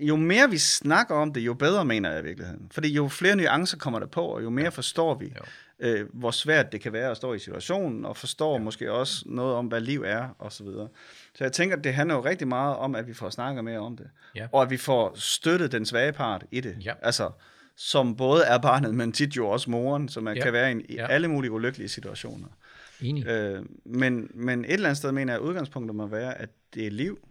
Jo 0.00 0.16
mere 0.16 0.50
vi 0.50 0.58
snakker 0.58 1.14
om 1.14 1.32
det, 1.32 1.40
jo 1.40 1.54
bedre 1.54 1.84
mener 1.84 2.10
jeg 2.10 2.20
i 2.20 2.24
virkeligheden. 2.24 2.68
Fordi 2.70 2.92
jo 2.92 3.08
flere 3.08 3.36
nuancer 3.36 3.78
kommer 3.78 3.98
der 3.98 4.06
på, 4.06 4.22
og 4.22 4.42
jo 4.42 4.50
mere 4.50 4.64
ja. 4.64 4.68
forstår 4.68 5.14
vi, 5.14 5.32
øh, 5.78 6.06
hvor 6.12 6.30
svært 6.30 6.72
det 6.72 6.80
kan 6.80 6.92
være 6.92 7.10
at 7.10 7.16
stå 7.16 7.34
i 7.34 7.38
situationen, 7.38 8.04
og 8.04 8.16
forstår 8.16 8.52
ja. 8.52 8.62
måske 8.62 8.92
også 8.92 9.22
noget 9.26 9.54
om, 9.54 9.66
hvad 9.66 9.80
liv 9.80 10.02
er, 10.06 10.28
og 10.38 10.52
så 11.36 11.44
jeg 11.44 11.52
tænker, 11.52 11.76
at 11.76 11.84
det 11.84 11.94
handler 11.94 12.14
jo 12.14 12.24
rigtig 12.24 12.48
meget 12.48 12.76
om, 12.76 12.94
at 12.94 13.06
vi 13.06 13.14
får 13.14 13.30
snakket 13.30 13.64
mere 13.64 13.78
om 13.78 13.96
det. 13.96 14.10
Ja. 14.34 14.46
Og 14.52 14.62
at 14.62 14.70
vi 14.70 14.76
får 14.76 15.12
støttet 15.14 15.72
den 15.72 15.86
svage 15.86 16.12
part 16.12 16.44
i 16.50 16.60
det. 16.60 16.76
Ja. 16.84 16.92
Altså, 17.02 17.30
som 17.76 18.16
både 18.16 18.44
er 18.44 18.58
barnet, 18.58 18.94
men 18.94 19.12
tit 19.12 19.36
jo 19.36 19.48
også 19.48 19.70
moren, 19.70 20.08
som 20.08 20.22
man 20.24 20.36
ja. 20.36 20.42
kan 20.42 20.52
være 20.52 20.72
i, 20.72 20.80
i 20.80 20.94
ja. 20.94 21.06
alle 21.06 21.28
mulige 21.28 21.50
ulykkelige 21.50 21.88
situationer. 21.88 22.48
Enig. 23.00 23.26
Øh, 23.26 23.64
men, 23.84 24.30
men 24.34 24.64
et 24.64 24.72
eller 24.72 24.88
andet 24.88 24.96
sted 24.96 25.12
mener 25.12 25.32
jeg, 25.32 25.42
at 25.42 25.46
udgangspunktet 25.46 25.96
må 25.96 26.06
være, 26.06 26.38
at 26.38 26.50
det 26.74 26.86
er 26.86 26.90
liv, 26.90 27.28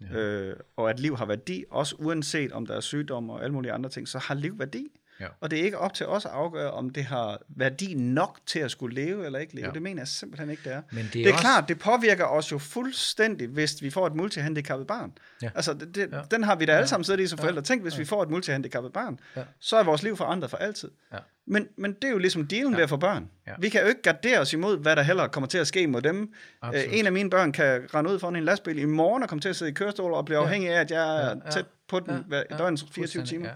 ja. 0.00 0.16
øh, 0.16 0.56
og 0.76 0.90
at 0.90 1.00
liv 1.00 1.16
har 1.16 1.26
værdi, 1.26 1.64
også 1.70 1.96
uanset 1.98 2.52
om 2.52 2.66
der 2.66 2.76
er 2.76 2.80
sygdom 2.80 3.30
og 3.30 3.42
alle 3.42 3.52
mulige 3.52 3.72
andre 3.72 3.90
ting, 3.90 4.08
så 4.08 4.18
har 4.18 4.34
liv 4.34 4.58
værdi. 4.58 4.86
Ja. 5.20 5.26
Og 5.40 5.50
det 5.50 5.60
er 5.60 5.64
ikke 5.64 5.78
op 5.78 5.94
til 5.94 6.06
os 6.06 6.24
at 6.24 6.30
afgøre, 6.30 6.70
om 6.70 6.90
det 6.90 7.04
har 7.04 7.42
værdi 7.48 7.94
nok 7.94 8.38
til 8.46 8.58
at 8.58 8.70
skulle 8.70 8.94
leve 8.94 9.26
eller 9.26 9.38
ikke 9.38 9.54
leve. 9.54 9.66
Ja. 9.66 9.72
Det 9.72 9.82
mener 9.82 10.00
jeg 10.00 10.08
simpelthen 10.08 10.50
ikke, 10.50 10.62
det 10.64 10.72
er. 10.72 10.82
Men 10.90 10.98
det 10.98 11.06
er, 11.06 11.10
det 11.10 11.26
er 11.26 11.32
også... 11.32 11.40
klart, 11.40 11.68
det 11.68 11.78
påvirker 11.78 12.24
os 12.24 12.52
jo 12.52 12.58
fuldstændig, 12.58 13.48
hvis 13.48 13.82
vi 13.82 13.90
får 13.90 14.06
et 14.06 14.14
multihandicappet 14.14 14.86
barn. 14.86 15.12
Ja. 15.42 15.50
Altså, 15.54 15.74
det, 15.74 15.94
det, 15.94 16.08
ja. 16.12 16.20
den 16.30 16.42
har 16.42 16.56
vi 16.56 16.64
da 16.64 16.72
alle 16.72 16.88
sammen 16.88 17.04
siddet 17.04 17.20
i 17.20 17.26
som 17.26 17.38
forældre. 17.38 17.62
Tænk, 17.62 17.82
hvis 17.82 17.94
ja. 17.94 17.98
vi 17.98 18.04
får 18.04 18.22
et 18.22 18.30
multihandicappet 18.30 18.92
barn, 18.92 19.20
ja. 19.36 19.42
så 19.60 19.76
er 19.76 19.82
vores 19.82 20.02
liv 20.02 20.16
forandret 20.16 20.50
for 20.50 20.56
altid. 20.56 20.90
Ja. 21.12 21.18
Men, 21.46 21.68
men 21.76 21.92
det 21.92 22.04
er 22.04 22.10
jo 22.10 22.18
ligesom 22.18 22.46
dealen 22.46 22.72
ja. 22.72 22.76
ved 22.76 22.82
at 22.82 22.88
få 22.88 22.96
børn. 22.96 23.30
Ja. 23.46 23.52
Vi 23.58 23.68
kan 23.68 23.82
jo 23.82 23.86
ikke 23.88 24.02
gardere 24.02 24.38
os 24.38 24.52
imod, 24.52 24.78
hvad 24.78 24.96
der 24.96 25.02
heller 25.02 25.26
kommer 25.28 25.48
til 25.48 25.58
at 25.58 25.66
ske 25.66 25.86
mod 25.86 26.02
dem. 26.02 26.32
Absolut. 26.62 26.98
en 26.98 27.06
af 27.06 27.12
mine 27.12 27.30
børn 27.30 27.52
kan 27.52 27.94
rende 27.94 28.10
ud 28.10 28.18
foran 28.18 28.36
en 28.36 28.44
lastbil 28.44 28.78
i 28.78 28.84
morgen 28.84 29.22
og 29.22 29.28
komme 29.28 29.40
til 29.40 29.48
at 29.48 29.56
sidde 29.56 29.70
i 29.70 29.74
kørestol 29.74 30.12
og 30.12 30.24
blive 30.24 30.38
ja. 30.38 30.44
afhængig 30.44 30.70
af, 30.70 30.80
at 30.80 30.90
jeg 30.90 31.24
er 31.24 31.28
ja. 31.44 31.50
tæt 31.50 31.66
på 31.88 32.00
den 32.00 32.14
ja. 32.14 32.20
hver, 32.26 32.42
ja. 32.50 32.56
døgns 32.56 32.84
24 32.92 33.24
timer. 33.24 33.46
Ja 33.46 33.54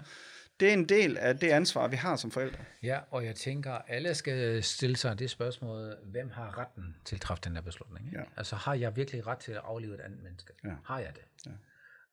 det 0.59 0.69
er 0.69 0.73
en 0.73 0.89
del 0.89 1.17
af 1.17 1.37
det 1.37 1.49
ansvar, 1.49 1.87
vi 1.87 1.95
har 1.95 2.15
som 2.15 2.31
forældre. 2.31 2.65
Ja, 2.83 2.99
og 3.11 3.25
jeg 3.25 3.35
tænker, 3.35 3.71
alle 3.71 4.15
skal 4.15 4.63
stille 4.63 4.95
sig 4.95 5.19
det 5.19 5.29
spørgsmål, 5.29 5.95
hvem 6.03 6.29
har 6.29 6.57
retten 6.57 6.95
til 7.05 7.15
at 7.15 7.21
træffe 7.21 7.43
den 7.43 7.53
her 7.53 7.61
beslutning? 7.61 8.05
Ikke? 8.05 8.19
Ja. 8.19 8.25
Altså, 8.37 8.55
har 8.55 8.73
jeg 8.73 8.95
virkelig 8.95 9.27
ret 9.27 9.37
til 9.37 9.51
at 9.51 9.61
aflive 9.63 9.93
et 9.93 9.99
andet 9.99 10.23
menneske? 10.23 10.53
Ja. 10.63 10.73
Har 10.83 10.99
jeg 10.99 11.13
det? 11.15 11.51
Ja. 11.51 11.51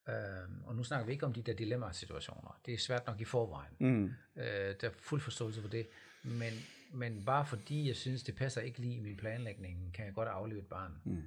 Øhm, 0.09 0.65
og 0.65 0.75
nu 0.77 0.85
snakker 0.85 1.07
vi 1.07 1.13
ikke 1.13 1.27
om 1.27 1.33
de 1.33 1.43
der 1.43 1.55
dilemma-situationer. 1.55 2.61
Det 2.67 2.75
er 2.75 2.79
svært 2.79 3.07
nok 3.07 3.21
i 3.21 3.25
forvejen. 3.25 3.73
Mm. 3.79 4.05
Øh, 4.37 4.75
der 4.81 4.89
er 4.89 4.93
fuld 4.99 5.21
forståelse 5.21 5.61
for 5.61 5.69
det. 5.69 5.87
Men, 6.23 6.53
men 6.93 7.25
bare 7.25 7.47
fordi 7.47 7.89
jeg 7.89 7.97
synes, 7.97 8.23
det 8.23 8.37
passer 8.37 8.61
ikke 8.61 8.79
lige 8.79 8.95
i 8.95 9.01
min 9.01 9.17
planlægning, 9.17 9.95
kan 9.95 10.05
jeg 10.07 10.15
godt 10.15 10.29
aflive 10.29 10.61
et 10.61 10.67
barn. 10.67 10.93
Mm. 11.05 11.23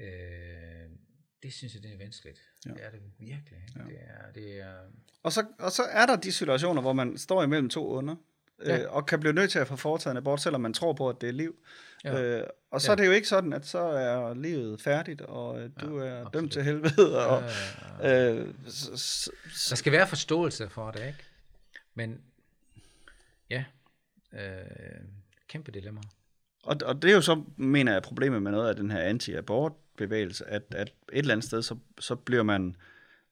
Øh, 0.00 0.90
det 1.42 1.52
synes 1.52 1.74
jeg, 1.74 1.82
det 1.82 1.92
er 1.92 1.98
vanskeligt. 1.98 2.40
Ja. 2.66 2.70
Det 2.70 2.84
er 2.84 2.90
det 2.90 3.00
virkelig. 3.18 3.58
Ja. 3.76 3.82
Det 3.82 3.98
er, 4.00 4.32
det 4.34 4.60
er... 4.60 4.74
Og, 5.22 5.32
så, 5.32 5.46
og 5.58 5.72
så 5.72 5.82
er 5.82 6.06
der 6.06 6.16
de 6.16 6.32
situationer, 6.32 6.82
hvor 6.82 6.92
man 6.92 7.18
står 7.18 7.42
imellem 7.42 7.68
to 7.68 7.86
under, 7.88 8.16
ja. 8.66 8.82
øh, 8.82 8.92
og 8.94 9.06
kan 9.06 9.20
blive 9.20 9.32
nødt 9.32 9.50
til 9.50 9.58
at 9.58 9.68
få 9.68 9.76
foretaget 9.76 10.12
en 10.12 10.16
abort, 10.16 10.40
selvom 10.40 10.60
man 10.60 10.72
tror 10.72 10.92
på, 10.92 11.08
at 11.08 11.20
det 11.20 11.28
er 11.28 11.32
liv. 11.32 11.58
Ja. 12.04 12.22
Øh, 12.22 12.46
og 12.70 12.80
så 12.80 12.88
ja. 12.90 12.92
er 12.92 12.96
det 12.96 13.06
jo 13.06 13.12
ikke 13.12 13.28
sådan, 13.28 13.52
at 13.52 13.66
så 13.66 13.78
er 13.78 14.34
livet 14.34 14.80
færdigt, 14.82 15.20
og 15.20 15.60
øh, 15.60 15.70
du 15.80 16.00
ja, 16.00 16.06
er 16.06 16.14
absolut. 16.16 16.34
dømt 16.34 16.52
til 16.52 16.62
helvede. 16.64 17.26
Og, 17.26 17.42
ja, 18.00 18.08
ja, 18.08 18.24
ja. 18.24 18.34
Øh, 18.34 18.54
s- 18.68 19.00
s- 19.00 19.68
der 19.68 19.76
skal 19.76 19.92
være 19.92 20.06
forståelse 20.06 20.68
for 20.68 20.90
det, 20.90 21.06
ikke? 21.06 21.18
Men 21.94 22.20
ja, 23.50 23.64
øh, 24.32 25.00
kæmpe 25.48 25.70
dilemma. 25.72 26.00
Og, 26.62 26.76
og 26.84 27.02
det 27.02 27.10
er 27.10 27.14
jo 27.14 27.20
så, 27.20 27.44
mener 27.56 27.92
jeg, 27.92 28.02
problemet 28.02 28.42
med 28.42 28.52
noget 28.52 28.68
af 28.68 28.76
den 28.76 28.90
her 28.90 29.00
anti-abort-bevægelse, 30.02 30.46
at, 30.46 30.62
at 30.70 30.88
et 31.12 31.18
eller 31.18 31.32
andet 31.32 31.46
sted, 31.46 31.62
så, 31.62 31.76
så 31.98 32.14
bliver 32.14 32.42
man, 32.42 32.76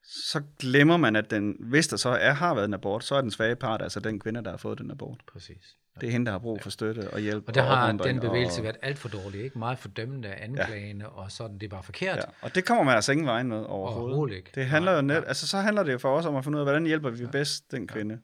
så 0.03 0.43
glemmer 0.59 0.97
man, 0.97 1.17
at 1.17 1.31
den, 1.31 1.57
hvis 1.61 1.89
der 1.89 1.97
så 1.97 2.09
er, 2.09 2.33
har 2.33 2.55
været 2.55 2.65
en 2.65 2.75
abort, 2.75 3.05
så 3.05 3.15
er 3.15 3.21
den 3.21 3.31
svage 3.31 3.57
part, 3.57 3.83
altså 3.83 4.01
den 4.01 4.21
kvinde, 4.21 4.45
der 4.45 4.51
har 4.51 4.57
fået 4.57 4.79
den 4.79 4.91
abort. 4.91 5.21
Præcis. 5.33 5.77
Det 6.01 6.07
er 6.07 6.13
hende, 6.13 6.27
der 6.27 6.33
har 6.33 6.39
brug 6.39 6.63
for 6.63 6.71
støtte 6.71 7.11
og 7.11 7.21
hjælp. 7.21 7.49
Og 7.49 7.55
der 7.55 7.63
har 7.63 7.93
den 7.93 8.21
bevægelse 8.21 8.61
og... 8.61 8.65
været 8.65 8.77
alt 8.83 8.99
for 8.99 9.09
dårlig, 9.09 9.45
ikke? 9.45 9.59
Meget 9.59 9.79
fordømmende 9.79 10.29
af 10.29 10.45
anklagene, 10.45 11.05
ja. 11.05 11.11
og 11.11 11.33
sådan, 11.33 11.59
det 11.59 11.63
er 11.63 11.69
bare 11.69 11.83
forkert. 11.83 12.17
Ja. 12.17 12.23
Og 12.41 12.55
det 12.55 12.65
kommer 12.65 12.85
man 12.85 12.95
altså 12.95 13.13
ingen 13.13 13.27
vej 13.27 13.43
med 13.43 13.57
overhovedet. 13.57 14.07
overhovedet 14.07 14.37
ikke. 14.37 14.51
Det 14.55 14.67
handler 14.67 14.93
jo 14.93 15.03
net, 15.03 15.15
ja. 15.15 15.25
altså 15.25 15.49
så 15.49 15.59
handler 15.59 15.83
det 15.83 15.93
jo 15.93 15.99
for 15.99 16.17
os 16.17 16.27
om 16.27 16.37
at 16.37 16.45
finde 16.45 16.57
ud 16.57 16.61
af, 16.61 16.67
hvordan 16.67 16.87
hjælper 16.87 17.11
vi 17.11 17.27
bedst 17.27 17.73
den 17.73 17.87
kvinde. 17.87 18.21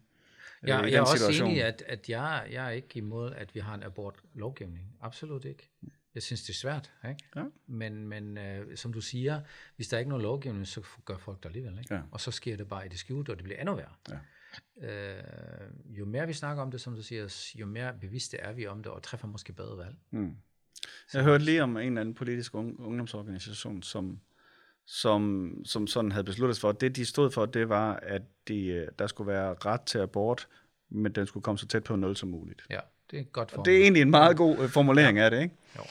Ja, 0.67 0.79
jeg 0.79 0.93
er 0.93 1.01
også 1.01 1.43
enig 1.43 1.57
i, 1.57 1.61
at, 1.61 1.83
at 1.87 2.09
jeg, 2.09 2.43
jeg 2.53 2.67
er 2.67 2.71
ikke 2.71 2.89
imod, 2.95 3.33
at 3.33 3.55
vi 3.55 3.61
har 3.61 3.75
en 3.75 3.83
abort-lovgivning. 3.83 4.87
Absolut 5.01 5.45
ikke. 5.45 5.71
Jeg 6.15 6.23
synes, 6.23 6.43
det 6.43 6.51
er 6.51 6.55
svært, 6.55 6.93
ikke? 7.09 7.25
Ja. 7.37 7.45
Men, 7.67 8.09
men 8.09 8.39
øh, 8.39 8.77
som 8.77 8.93
du 8.93 9.01
siger, 9.01 9.41
hvis 9.77 9.89
der 9.89 9.97
er 9.97 9.99
ikke 9.99 10.09
nogen 10.09 10.23
lovgivning, 10.23 10.67
så 10.67 10.83
gør 11.05 11.17
folk 11.17 11.39
det 11.43 11.47
alligevel, 11.49 11.79
ikke? 11.79 11.95
Ja. 11.95 12.01
Og 12.11 12.21
så 12.21 12.31
sker 12.31 12.57
det 12.57 12.69
bare 12.69 12.87
i 12.87 12.89
det 12.89 12.99
skjult, 12.99 13.29
og 13.29 13.37
det 13.37 13.45
bliver 13.45 13.61
endnu 13.61 13.75
værre. 13.75 13.95
Ja. 14.11 14.19
Øh, 14.81 15.23
jo 15.87 16.05
mere 16.05 16.27
vi 16.27 16.33
snakker 16.33 16.63
om 16.63 16.71
det, 16.71 16.81
som 16.81 16.95
du 16.95 17.03
siger, 17.03 17.53
jo 17.61 17.67
mere 17.67 17.93
bevidste 18.01 18.37
er 18.37 18.53
vi 18.53 18.67
om 18.67 18.83
det, 18.83 18.93
og 18.93 19.03
træffer 19.03 19.29
måske 19.29 19.53
bedre 19.53 19.79
valg. 19.79 19.97
Mm. 20.11 20.37
Jeg 21.15 21.23
hørte 21.23 21.45
lige 21.45 21.63
om 21.63 21.77
en 21.77 21.87
eller 21.87 22.01
anden 22.01 22.15
politisk 22.15 22.55
ungdomsorganisation, 22.55 23.83
som, 23.83 24.21
som, 24.87 25.55
som 25.65 25.87
sådan 25.87 26.13
havde 26.13 26.25
besluttet 26.25 26.59
for, 26.59 26.69
at 26.69 26.81
det 26.81 26.97
de 26.97 27.05
stod 27.05 27.31
for, 27.31 27.47
det 27.47 27.69
var, 27.69 27.97
at 28.03 28.23
de, 28.49 28.67
øh, 28.67 28.89
der 28.99 29.07
skulle 29.07 29.33
være 29.33 29.55
ret 29.55 29.81
til 29.81 29.99
abort, 29.99 30.49
men 30.89 31.13
den 31.13 31.27
skulle 31.27 31.45
komme 31.45 31.59
så 31.59 31.67
tæt 31.67 31.85
på 31.85 31.97
nul 31.97 32.17
som 32.17 32.29
muligt. 32.29 32.63
Ja, 32.71 32.81
det 33.11 33.19
er 33.21 33.25
godt 33.25 33.51
for. 33.51 33.63
Det 33.63 33.77
er 33.77 33.83
egentlig 33.83 34.03
en 34.03 34.11
meget 34.11 34.37
god 34.37 34.59
øh, 34.59 34.69
formulering 34.69 35.19
ja. 35.19 35.25
af 35.25 35.31
det, 35.31 35.43
ikke? 35.43 35.55
Jo. 35.77 35.83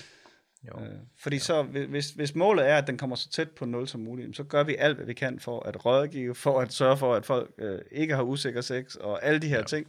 Jo. 0.67 0.83
Øh, 0.83 0.97
fordi 1.17 1.35
jo. 1.35 1.41
så, 1.41 1.63
hvis, 1.63 2.09
hvis 2.09 2.35
målet 2.35 2.69
er, 2.69 2.77
at 2.77 2.87
den 2.87 2.97
kommer 2.97 3.15
så 3.15 3.29
tæt 3.29 3.51
på 3.51 3.65
0 3.65 3.87
som 3.87 4.01
muligt, 4.01 4.35
så 4.35 4.43
gør 4.43 4.63
vi 4.63 4.75
alt, 4.75 4.95
hvad 4.95 5.05
vi 5.05 5.13
kan 5.13 5.39
for 5.39 5.63
at 5.63 5.85
rådgive, 5.85 6.35
for 6.35 6.61
at 6.61 6.73
sørge 6.73 6.97
for, 6.97 7.13
at 7.13 7.25
folk 7.25 7.51
øh, 7.57 7.79
ikke 7.91 8.15
har 8.15 8.23
usikker 8.23 8.61
sex, 8.61 8.95
og 8.95 9.25
alle 9.25 9.39
de 9.39 9.47
her 9.47 9.57
ja. 9.57 9.63
ting. 9.63 9.87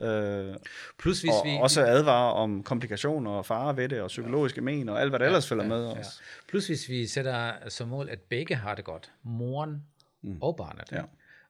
Øh, 0.00 0.54
Plus 0.98 1.20
hvis 1.20 1.30
og 1.30 1.44
vi... 1.44 1.58
også 1.60 1.86
advare 1.86 2.32
om 2.32 2.62
komplikationer 2.62 3.30
og 3.30 3.46
fare 3.46 3.76
ved 3.76 3.88
det, 3.88 4.00
og 4.00 4.08
psykologiske 4.08 4.60
ja. 4.60 4.64
men, 4.64 4.88
og 4.88 5.00
alt, 5.00 5.10
hvad 5.10 5.18
der 5.18 5.24
ja, 5.24 5.28
ellers 5.28 5.48
følger 5.48 5.64
ja, 5.64 5.68
med 5.68 5.86
os. 5.86 5.96
Ja. 5.96 6.02
Plus 6.48 6.66
hvis 6.66 6.88
vi 6.88 7.06
sætter 7.06 7.52
som 7.68 7.88
mål, 7.88 8.08
at 8.08 8.18
begge 8.20 8.54
har 8.54 8.74
det 8.74 8.84
godt, 8.84 9.12
moren 9.22 9.84
mm. 10.22 10.38
og 10.42 10.56
barnet. 10.56 10.92
Ja. 10.92 11.02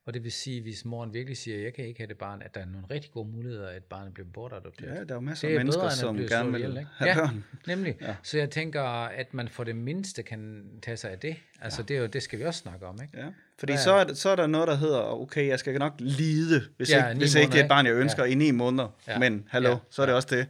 Og 0.06 0.14
det 0.14 0.24
vil 0.24 0.32
sige, 0.32 0.62
hvis 0.62 0.84
moren 0.84 1.14
virkelig 1.14 1.36
siger, 1.36 1.62
jeg 1.62 1.74
kan 1.74 1.84
ikke 1.84 2.00
have 2.00 2.08
det 2.08 2.18
barn, 2.18 2.42
at 2.42 2.54
der 2.54 2.60
er 2.60 2.66
nogle 2.66 2.86
rigtig 2.90 3.10
gode 3.10 3.28
muligheder, 3.28 3.68
at 3.68 3.84
barnet 3.84 4.14
bliver 4.14 4.28
bortadopteret. 4.32 4.94
Ja, 4.94 5.04
der 5.04 5.10
er 5.10 5.14
jo 5.14 5.20
masser 5.20 5.48
af 5.48 5.54
mennesker, 5.54 5.82
bedre, 5.82 5.96
som 5.96 6.16
gerne 6.16 6.52
vil 6.52 6.60
ihjel, 6.60 6.86
have 6.96 7.10
ja, 7.10 7.14
børn. 7.14 7.44
nemlig. 7.66 7.96
Ja. 8.00 8.16
Så 8.22 8.38
jeg 8.38 8.50
tænker, 8.50 8.82
at 9.04 9.34
man 9.34 9.48
for 9.48 9.64
det 9.64 9.76
mindste 9.76 10.22
kan 10.22 10.64
tage 10.82 10.96
sig 10.96 11.10
af 11.10 11.18
det. 11.18 11.36
Altså, 11.60 11.82
ja. 11.82 11.86
det, 11.86 11.96
er 11.96 12.00
jo, 12.00 12.06
det 12.06 12.22
skal 12.22 12.38
vi 12.38 12.44
også 12.44 12.60
snakke 12.60 12.86
om, 12.86 12.98
ikke? 13.02 13.18
Ja. 13.18 13.26
Fordi 13.58 13.76
så 13.76 13.92
er, 13.92 14.14
så 14.14 14.28
er 14.30 14.36
der 14.36 14.46
noget, 14.46 14.68
der 14.68 14.74
hedder, 14.74 15.00
okay, 15.00 15.48
jeg 15.48 15.58
skal 15.58 15.78
nok 15.78 15.92
lide, 15.98 16.62
hvis, 16.76 16.90
ja, 16.90 17.08
ikke, 17.08 17.18
hvis 17.18 17.34
ikke 17.34 17.52
det 17.52 17.58
er 17.58 17.64
et 17.64 17.68
barn, 17.68 17.86
jeg 17.86 17.94
ønsker 17.94 18.24
ja. 18.24 18.30
i 18.30 18.34
ni 18.34 18.50
måneder. 18.50 18.88
Ja. 19.08 19.18
Men 19.18 19.44
hallo, 19.48 19.70
ja. 19.70 19.76
så 19.90 20.02
er 20.02 20.06
det 20.06 20.12
ja. 20.12 20.16
også 20.16 20.28
det. 20.36 20.46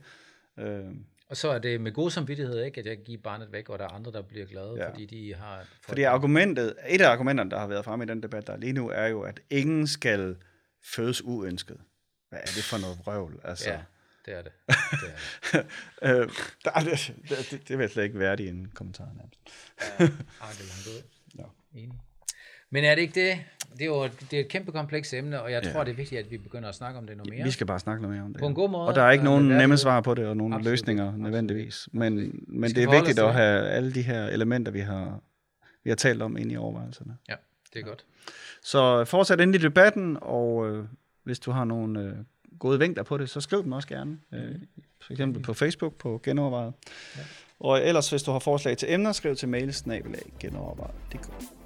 Øh, 0.65 0.85
og 1.31 1.37
så 1.37 1.51
er 1.51 1.59
det 1.59 1.81
med 1.81 1.93
god 1.93 2.11
samvittighed, 2.11 2.65
ikke, 2.65 2.81
at 2.81 2.87
jeg 2.87 2.99
giver 2.99 3.21
barnet 3.23 3.53
væk, 3.53 3.69
og 3.69 3.79
der 3.79 3.85
er 3.85 3.89
andre, 3.89 4.13
der 4.13 4.23
bliver 4.23 4.47
glade, 4.47 4.75
ja. 4.77 4.89
fordi 4.89 5.07
de 5.07 5.35
har... 5.35 5.65
Fordi 5.83 6.03
argumentet, 6.03 6.77
et 6.89 7.01
af 7.01 7.09
argumenterne, 7.11 7.51
der 7.51 7.59
har 7.59 7.67
været 7.67 7.85
fremme 7.85 8.05
i 8.05 8.09
den 8.09 8.23
debat, 8.23 8.47
der 8.47 8.57
lige 8.57 8.73
nu, 8.73 8.89
er 8.89 9.07
jo, 9.07 9.23
at 9.23 9.41
ingen 9.51 9.87
skal 9.87 10.37
fødes 10.85 11.23
uønsket. 11.23 11.81
Hvad 12.29 12.39
er 12.39 12.47
det 12.47 12.65
for 12.65 12.79
noget 12.79 12.99
vrøvl? 12.99 13.41
Altså, 13.45 13.71
ja, 13.71 13.81
det 14.27 14.35
er 14.35 14.43
det. 14.43 14.53
det, 15.03 15.13
er 15.53 15.63
det. 15.63 15.67
øh, 16.03 16.31
der, 16.65 16.71
det, 17.29 17.51
det, 17.51 17.69
det 17.69 17.79
vil 17.79 17.89
slet 17.89 18.05
ikke 18.05 18.19
være 18.19 18.41
i 18.41 18.49
en 18.49 18.71
kommentar 18.75 19.09
nærmest. 19.17 19.41
ja, 19.81 20.05
det 20.05 20.13
er 20.41 20.69
langt 20.69 20.87
ud. 20.87 21.03
Ja. 21.39 21.45
Enig. 21.81 22.01
Men 22.71 22.85
er 22.85 22.95
det 22.95 23.03
ikke 23.03 23.21
det? 23.21 23.39
Det 23.73 23.81
er 23.81 23.87
jo 23.87 24.05
det 24.05 24.33
er 24.33 24.41
et 24.41 24.49
kæmpe 24.49 24.73
komplekst 24.73 25.15
emne, 25.15 25.43
og 25.43 25.53
jeg 25.53 25.63
tror, 25.63 25.79
ja. 25.79 25.85
det 25.85 25.91
er 25.91 25.97
vigtigt, 25.97 26.19
at 26.19 26.31
vi 26.31 26.39
begynder 26.39 26.69
at 26.69 26.75
snakke 26.75 26.99
om 26.99 27.07
det 27.07 27.17
noget 27.17 27.33
mere. 27.33 27.45
Vi 27.45 27.51
skal 27.51 27.67
bare 27.67 27.79
snakke 27.79 28.03
noget 28.03 28.17
mere 28.17 28.25
om 28.25 28.33
det. 28.33 28.41
På 28.41 28.47
en 28.47 28.55
god 28.55 28.71
måde. 28.71 28.87
Og 28.87 28.95
der 28.95 29.03
er 29.03 29.11
ikke 29.11 29.25
nogen 29.25 29.49
nemme 29.49 29.77
svar 29.77 30.01
på 30.01 30.15
det, 30.15 30.27
og 30.27 30.37
nogen 30.37 30.53
absolut, 30.53 30.71
løsninger 30.71 31.05
absolut. 31.05 31.23
nødvendigvis. 31.23 31.89
Men, 31.93 32.45
men 32.49 32.71
det 32.71 32.85
er 32.85 32.91
vigtigt 32.91 33.19
at 33.19 33.35
have 33.35 33.69
alle 33.69 33.95
de 33.95 34.03
her 34.03 34.27
elementer, 34.27 34.73
vi 34.73 34.81
har, 34.81 35.21
vi 35.85 35.91
har 35.91 35.97
talt 35.97 36.23
om, 36.23 36.37
ind 36.37 36.53
i 36.53 36.57
overvejelserne. 36.57 37.17
Ja, 37.29 37.35
det 37.75 37.81
er 37.81 37.85
godt. 37.85 38.05
Så 38.63 39.05
fortsæt 39.05 39.41
ind 39.41 39.55
i 39.55 39.59
debatten, 39.59 40.19
og 40.21 40.71
øh, 40.71 40.85
hvis 41.25 41.39
du 41.39 41.51
har 41.51 41.65
nogle 41.65 42.01
øh, 42.01 42.13
gode 42.59 42.79
vinkler 42.79 43.03
på 43.03 43.19
det, 43.19 43.31
så 43.31 43.41
skriv 43.41 43.63
dem 43.63 43.73
også 43.73 43.89
gerne. 43.89 44.19
Øh, 44.35 44.55
for 45.01 45.13
eksempel 45.13 45.43
på 45.43 45.55
Facebook 45.55 45.95
på 45.95 46.21
Genovervejet. 46.23 46.73
Ja. 47.17 47.23
Og 47.61 47.87
ellers, 47.87 48.11
hvis 48.11 48.23
du 48.23 48.31
har 48.31 48.39
forslag 48.39 48.77
til 48.77 48.93
emner, 48.93 49.13
skriv 49.13 49.37
til 49.37 49.49
mail 49.49 49.75
genovervejet.dk. 50.41 51.60